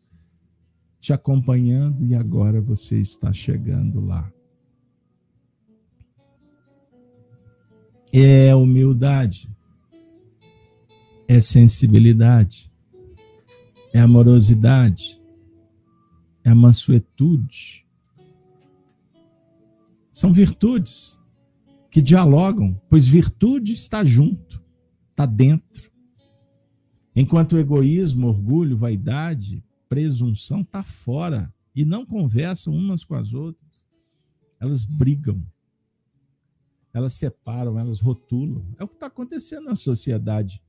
[1.01, 4.31] te acompanhando e agora você está chegando lá.
[8.13, 9.49] É humildade,
[11.29, 12.73] é sensibilidade,
[13.93, 15.21] é amorosidade,
[16.43, 17.87] é mansuetude.
[20.11, 21.21] São virtudes
[21.91, 24.61] que dialogam, pois virtude está junto,
[25.19, 25.91] está dentro.
[27.15, 33.85] Enquanto o egoísmo, orgulho, vaidade, presunção está fora e não conversam umas com as outras.
[34.61, 35.45] Elas brigam.
[36.93, 38.75] elas separam, elas rotulam.
[38.79, 40.61] É o que está acontecendo na sociedade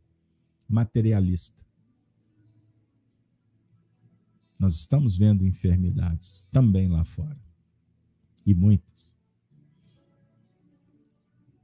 [0.68, 1.64] materialista.
[4.60, 7.40] Nós estamos vendo enfermidades também lá fora.
[8.46, 9.16] E muitas.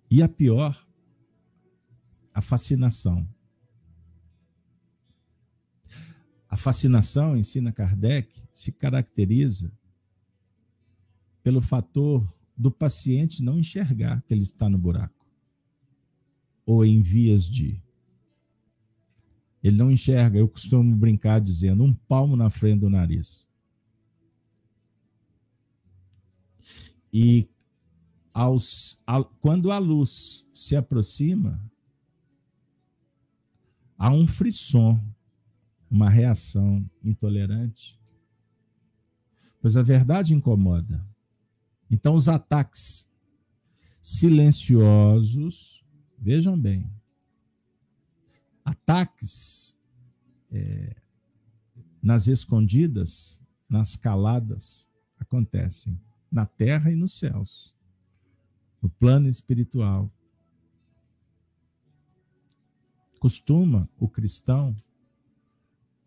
[0.09, 0.75] E a pior,
[2.36, 3.25] a fascinação.
[6.49, 9.71] A fascinação, ensina Kardec, se caracteriza
[11.41, 12.27] pelo fator
[12.57, 15.25] do paciente não enxergar que ele está no buraco
[16.65, 17.81] ou em vias de.
[19.63, 23.47] Ele não enxerga, eu costumo brincar dizendo, um palmo na frente do nariz.
[27.13, 27.49] E
[28.33, 31.59] aos, a, quando a luz se aproxima,
[33.97, 34.99] há um frisson,
[35.89, 37.99] uma reação intolerante.
[39.61, 41.05] Pois a verdade incomoda.
[41.89, 43.09] Então, os ataques
[44.01, 45.83] silenciosos,
[46.17, 46.89] vejam bem,
[48.63, 49.77] ataques
[50.51, 50.95] é,
[52.01, 54.89] nas escondidas, nas caladas,
[55.19, 55.99] acontecem
[56.31, 57.73] na terra e nos céus,
[58.81, 60.11] no plano espiritual.
[63.26, 64.78] Costuma o cristão,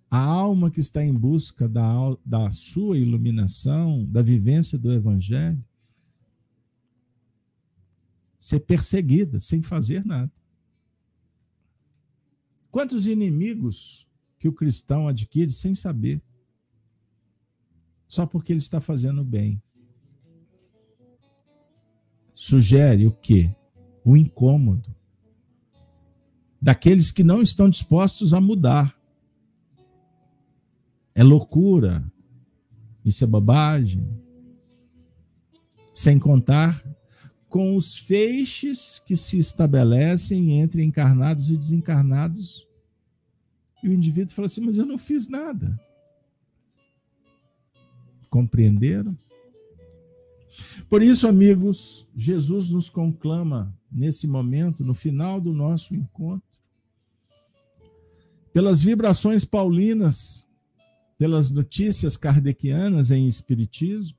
[0.08, 5.60] a alma que está em busca da, da sua iluminação, da vivência do Evangelho,
[8.38, 10.30] ser perseguida sem fazer nada.
[12.70, 14.06] Quantos inimigos
[14.38, 16.22] que o cristão adquire sem saber?
[18.06, 19.60] Só porque ele está fazendo bem.
[22.32, 23.52] Sugere o quê?
[24.04, 24.96] O incômodo
[26.60, 28.96] daqueles que não estão dispostos a mudar.
[31.14, 32.04] É loucura,
[33.04, 34.08] isso é bobagem.
[35.92, 36.80] Sem contar
[37.48, 42.68] com os feixes que se estabelecem entre encarnados e desencarnados.
[43.82, 45.78] E o indivíduo fala assim: Mas eu não fiz nada.
[48.30, 49.16] Compreenderam?
[50.88, 56.47] Por isso, amigos, Jesus nos conclama nesse momento, no final do nosso encontro,
[58.52, 60.50] pelas vibrações paulinas,
[61.16, 64.16] pelas notícias kardecianas em Espiritismo,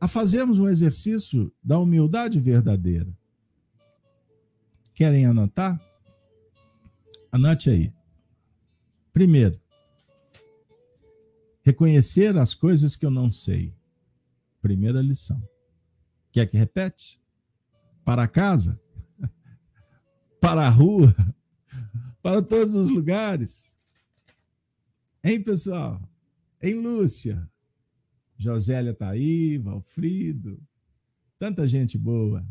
[0.00, 3.16] a fazermos um exercício da humildade verdadeira.
[4.92, 5.80] Querem anotar?
[7.32, 7.92] Anote aí.
[9.12, 9.60] Primeiro,
[11.62, 13.74] reconhecer as coisas que eu não sei.
[14.60, 15.42] Primeira lição.
[16.30, 17.20] Quer que repete?
[18.04, 18.80] Para casa?
[20.40, 21.14] Para a rua?
[22.24, 23.78] Para todos os lugares?
[25.22, 26.00] Hein, pessoal?
[26.62, 27.46] Em Lúcia?
[28.38, 30.58] Josélia está aí, Valfrido,
[31.38, 32.42] tanta gente boa.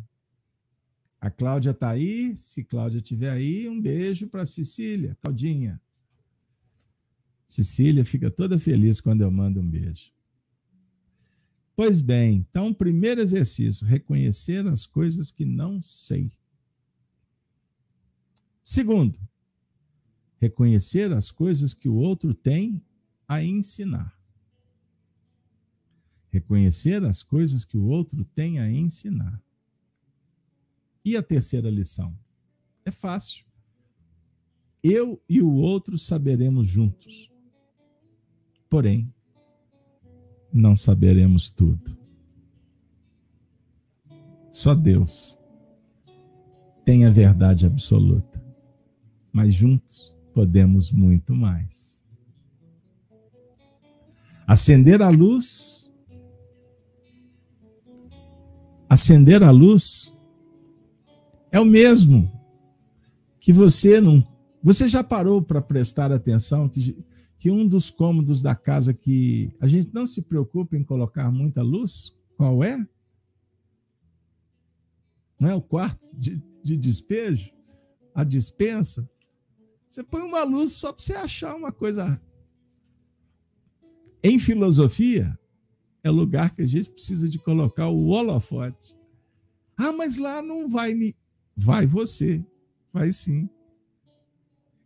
[1.19, 5.81] A Cláudia está aí, se Cláudia estiver aí, um beijo para Cecília, Claudinha.
[7.47, 10.11] Cecília fica toda feliz quando eu mando um beijo.
[11.75, 16.31] Pois bem, então, primeiro exercício, reconhecer as coisas que não sei.
[18.61, 19.17] Segundo,
[20.43, 22.81] reconhecer as coisas que o outro tem
[23.27, 24.13] a ensinar
[26.33, 29.39] reconhecer as coisas que o outro tem a ensinar.
[31.05, 32.17] E a terceira lição?
[32.83, 33.45] É fácil.
[34.81, 37.31] Eu e o outro saberemos juntos.
[38.67, 39.13] Porém,
[40.51, 41.95] não saberemos tudo.
[44.51, 45.39] Só Deus
[46.83, 48.43] tem a verdade absoluta.
[49.31, 52.03] Mas juntos podemos muito mais.
[54.47, 55.83] Acender a luz
[58.93, 60.15] acender a luz
[61.51, 62.31] é o mesmo
[63.39, 64.25] que você não.
[64.61, 66.95] Você já parou para prestar atenção que,
[67.37, 71.61] que um dos cômodos da casa que a gente não se preocupa em colocar muita
[71.61, 72.77] luz, qual é?
[75.39, 77.51] Não é o quarto de, de despejo?
[78.15, 79.09] A dispensa?
[79.93, 82.19] Você põe uma luz só para você achar uma coisa.
[84.23, 85.37] Em filosofia,
[86.01, 88.97] é lugar que a gente precisa de colocar o holofote.
[89.77, 91.15] Ah, mas lá não vai me.
[91.55, 92.43] Vai você.
[92.91, 93.47] Vai sim.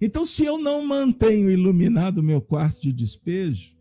[0.02, 3.78] Então, se eu não mantenho iluminado o meu quarto de despejo,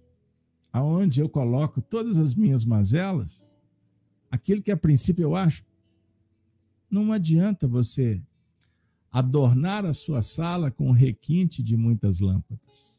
[0.72, 3.44] aonde eu coloco todas as minhas mazelas,
[4.30, 5.64] aquilo que a princípio eu acho,
[6.88, 8.22] não adianta você
[9.18, 12.96] adornar a sua sala com requinte de muitas lâmpadas.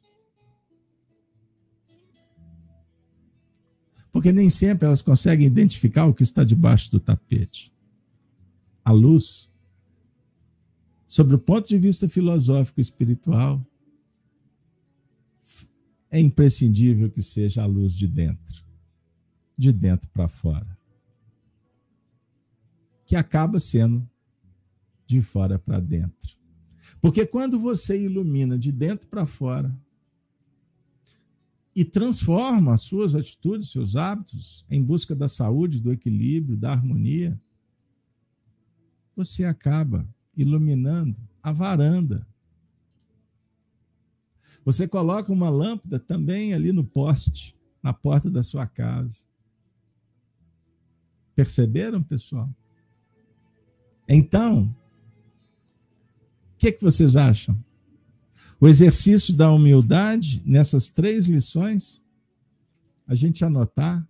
[4.10, 7.72] porque nem sempre elas conseguem identificar o que está debaixo do tapete.
[8.84, 9.48] a luz,
[11.06, 13.64] sobre o ponto de vista filosófico espiritual,
[16.10, 18.66] é imprescindível que seja a luz de dentro,
[19.56, 20.76] de dentro para fora,
[23.06, 24.10] que acaba sendo
[25.08, 26.38] de fora para dentro.
[27.00, 29.76] Porque quando você ilumina de dentro para fora
[31.74, 37.40] e transforma as suas atitudes, seus hábitos em busca da saúde, do equilíbrio, da harmonia,
[39.16, 42.28] você acaba iluminando a varanda.
[44.66, 49.26] Você coloca uma lâmpada também ali no poste, na porta da sua casa.
[51.34, 52.54] Perceberam, pessoal?
[54.08, 54.76] Então,
[56.58, 57.58] que, que vocês acham?
[58.60, 62.04] O exercício da humildade nessas três lições,
[63.06, 64.08] a gente anotar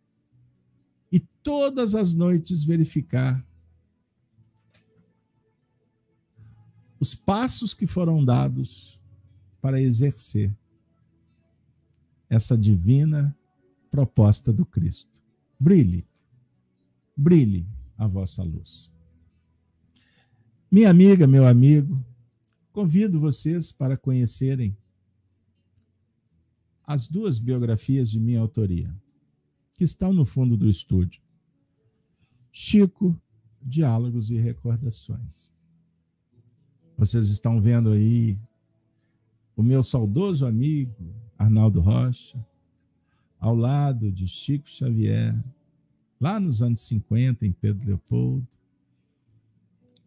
[1.11, 3.45] e todas as noites verificar
[6.99, 8.99] os passos que foram dados
[9.61, 10.55] para exercer
[12.29, 13.35] essa divina
[13.91, 15.21] proposta do Cristo.
[15.59, 16.07] Brilhe,
[17.15, 17.67] brilhe
[17.97, 18.91] a vossa luz.
[20.71, 22.03] Minha amiga, meu amigo,
[22.77, 24.77] Convido vocês para conhecerem
[26.83, 28.95] as duas biografias de minha autoria,
[29.73, 31.19] que estão no fundo do estúdio.
[32.51, 33.19] Chico,
[33.59, 35.51] Diálogos e Recordações.
[36.95, 38.39] Vocês estão vendo aí
[39.55, 42.45] o meu saudoso amigo Arnaldo Rocha,
[43.39, 45.35] ao lado de Chico Xavier,
[46.21, 48.47] lá nos anos 50, em Pedro Leopoldo,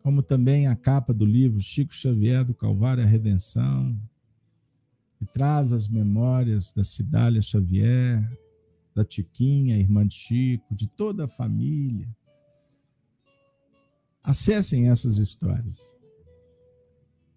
[0.03, 3.98] como também a capa do livro Chico Xavier do Calvário a Redenção,
[5.18, 8.26] que traz as memórias da Cidália Xavier,
[8.94, 12.09] da Tiquinha, irmã de Chico, de toda a família.
[14.22, 15.94] Acessem essas histórias,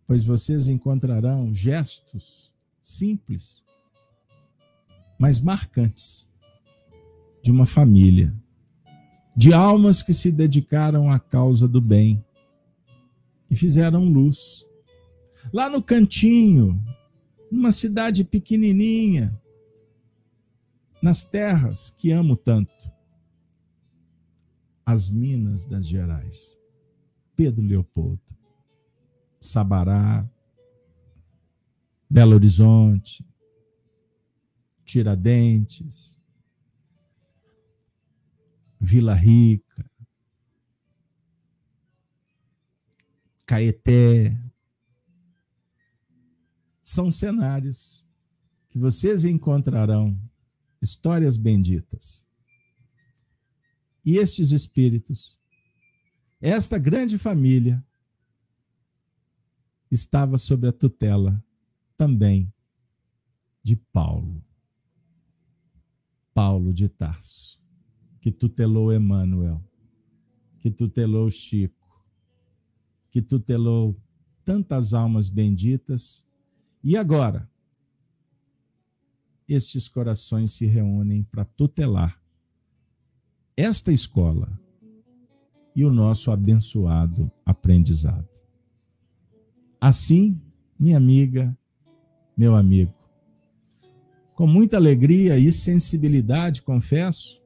[0.05, 3.65] pois vocês encontrarão gestos simples,
[5.19, 6.29] mas marcantes
[7.41, 8.33] de uma família,
[9.35, 12.23] de almas que se dedicaram à causa do bem
[13.53, 14.67] e fizeram luz.
[15.53, 16.83] Lá no cantinho,
[17.51, 19.39] numa cidade pequenininha,
[21.03, 22.91] nas terras que amo tanto,
[24.83, 26.57] as Minas das Gerais,
[27.35, 28.35] Pedro Leopoldo,
[29.39, 30.27] Sabará,
[32.09, 33.23] Belo Horizonte,
[34.83, 36.19] Tiradentes,
[38.81, 39.85] Vila Rica,
[43.45, 44.37] Caeté.
[46.81, 48.05] São cenários
[48.69, 50.19] que vocês encontrarão
[50.81, 52.27] histórias benditas.
[54.05, 55.39] E estes espíritos,
[56.41, 57.83] esta grande família,
[59.89, 61.41] estava sob a tutela
[61.95, 62.51] também
[63.61, 64.43] de Paulo.
[66.33, 67.61] Paulo de Tarso,
[68.19, 69.63] que tutelou Emmanuel,
[70.59, 71.82] que tutelou Chico,
[73.13, 73.95] que tutelou
[74.43, 76.25] tantas almas benditas.
[76.83, 77.47] E agora,
[79.47, 82.19] estes corações se reúnem para tutelar
[83.55, 84.59] esta escola
[85.75, 88.27] e o nosso abençoado aprendizado.
[89.79, 90.41] Assim,
[90.79, 91.55] minha amiga,
[92.35, 92.95] meu amigo,
[94.33, 97.42] com muita alegria e sensibilidade, confesso,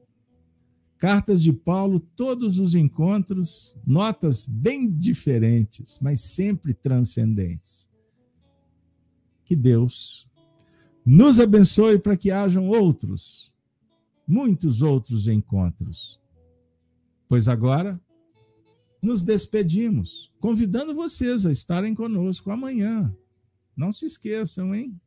[0.98, 7.88] Cartas de Paulo, todos os encontros, notas bem diferentes, mas sempre transcendentes.
[9.44, 10.28] Que Deus
[11.06, 13.54] nos abençoe para que hajam outros,
[14.26, 16.20] muitos outros encontros.
[17.28, 18.00] Pois agora
[19.00, 23.14] nos despedimos, convidando vocês a estarem conosco amanhã.
[23.76, 25.00] Não se esqueçam, hein?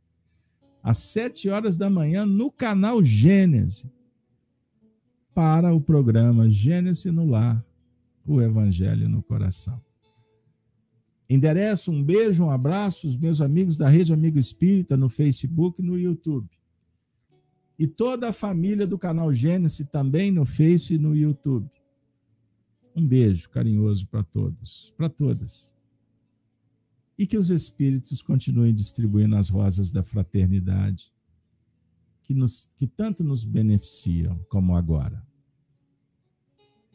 [0.81, 3.91] Às sete horas da manhã, no canal Gênese
[5.33, 7.63] para o programa Gênesis no Lar,
[8.25, 9.81] o Evangelho no Coração.
[11.29, 15.85] Endereço um beijo, um abraço aos meus amigos da Rede Amigo Espírita no Facebook e
[15.85, 16.49] no YouTube.
[17.79, 21.69] E toda a família do canal Gênesis também no Face e no YouTube.
[22.93, 25.73] Um beijo carinhoso para todos, para todas.
[27.17, 31.11] E que os Espíritos continuem distribuindo as rosas da fraternidade
[32.31, 35.21] que, nos, que tanto nos beneficiam como agora.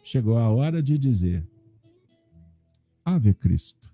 [0.03, 1.47] Chegou a hora de dizer:
[3.05, 3.93] Ave Cristo.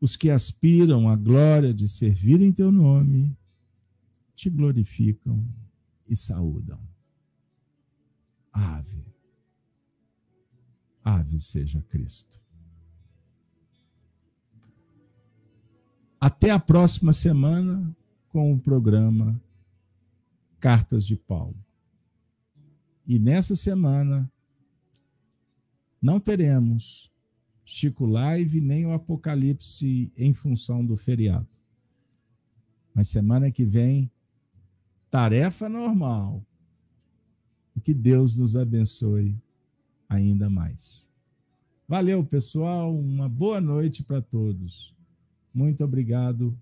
[0.00, 3.34] Os que aspiram à glória de servir em teu nome,
[4.34, 5.46] te glorificam
[6.06, 6.80] e saúdam.
[8.52, 9.04] Ave.
[11.02, 11.38] Ave.
[11.38, 12.42] Seja Cristo.
[16.20, 17.94] Até a próxima semana
[18.34, 19.40] com o programa
[20.58, 21.54] Cartas de Paulo.
[23.06, 24.28] E nessa semana
[26.02, 27.12] não teremos
[27.64, 31.46] Chico Live nem o Apocalipse em função do feriado.
[32.92, 34.10] Mas semana que vem,
[35.08, 36.44] tarefa normal.
[37.76, 39.40] E que Deus nos abençoe
[40.08, 41.08] ainda mais.
[41.86, 42.92] Valeu, pessoal.
[42.98, 44.92] Uma boa noite para todos.
[45.54, 46.58] Muito obrigado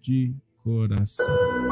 [0.00, 0.34] de
[0.64, 1.63] coração.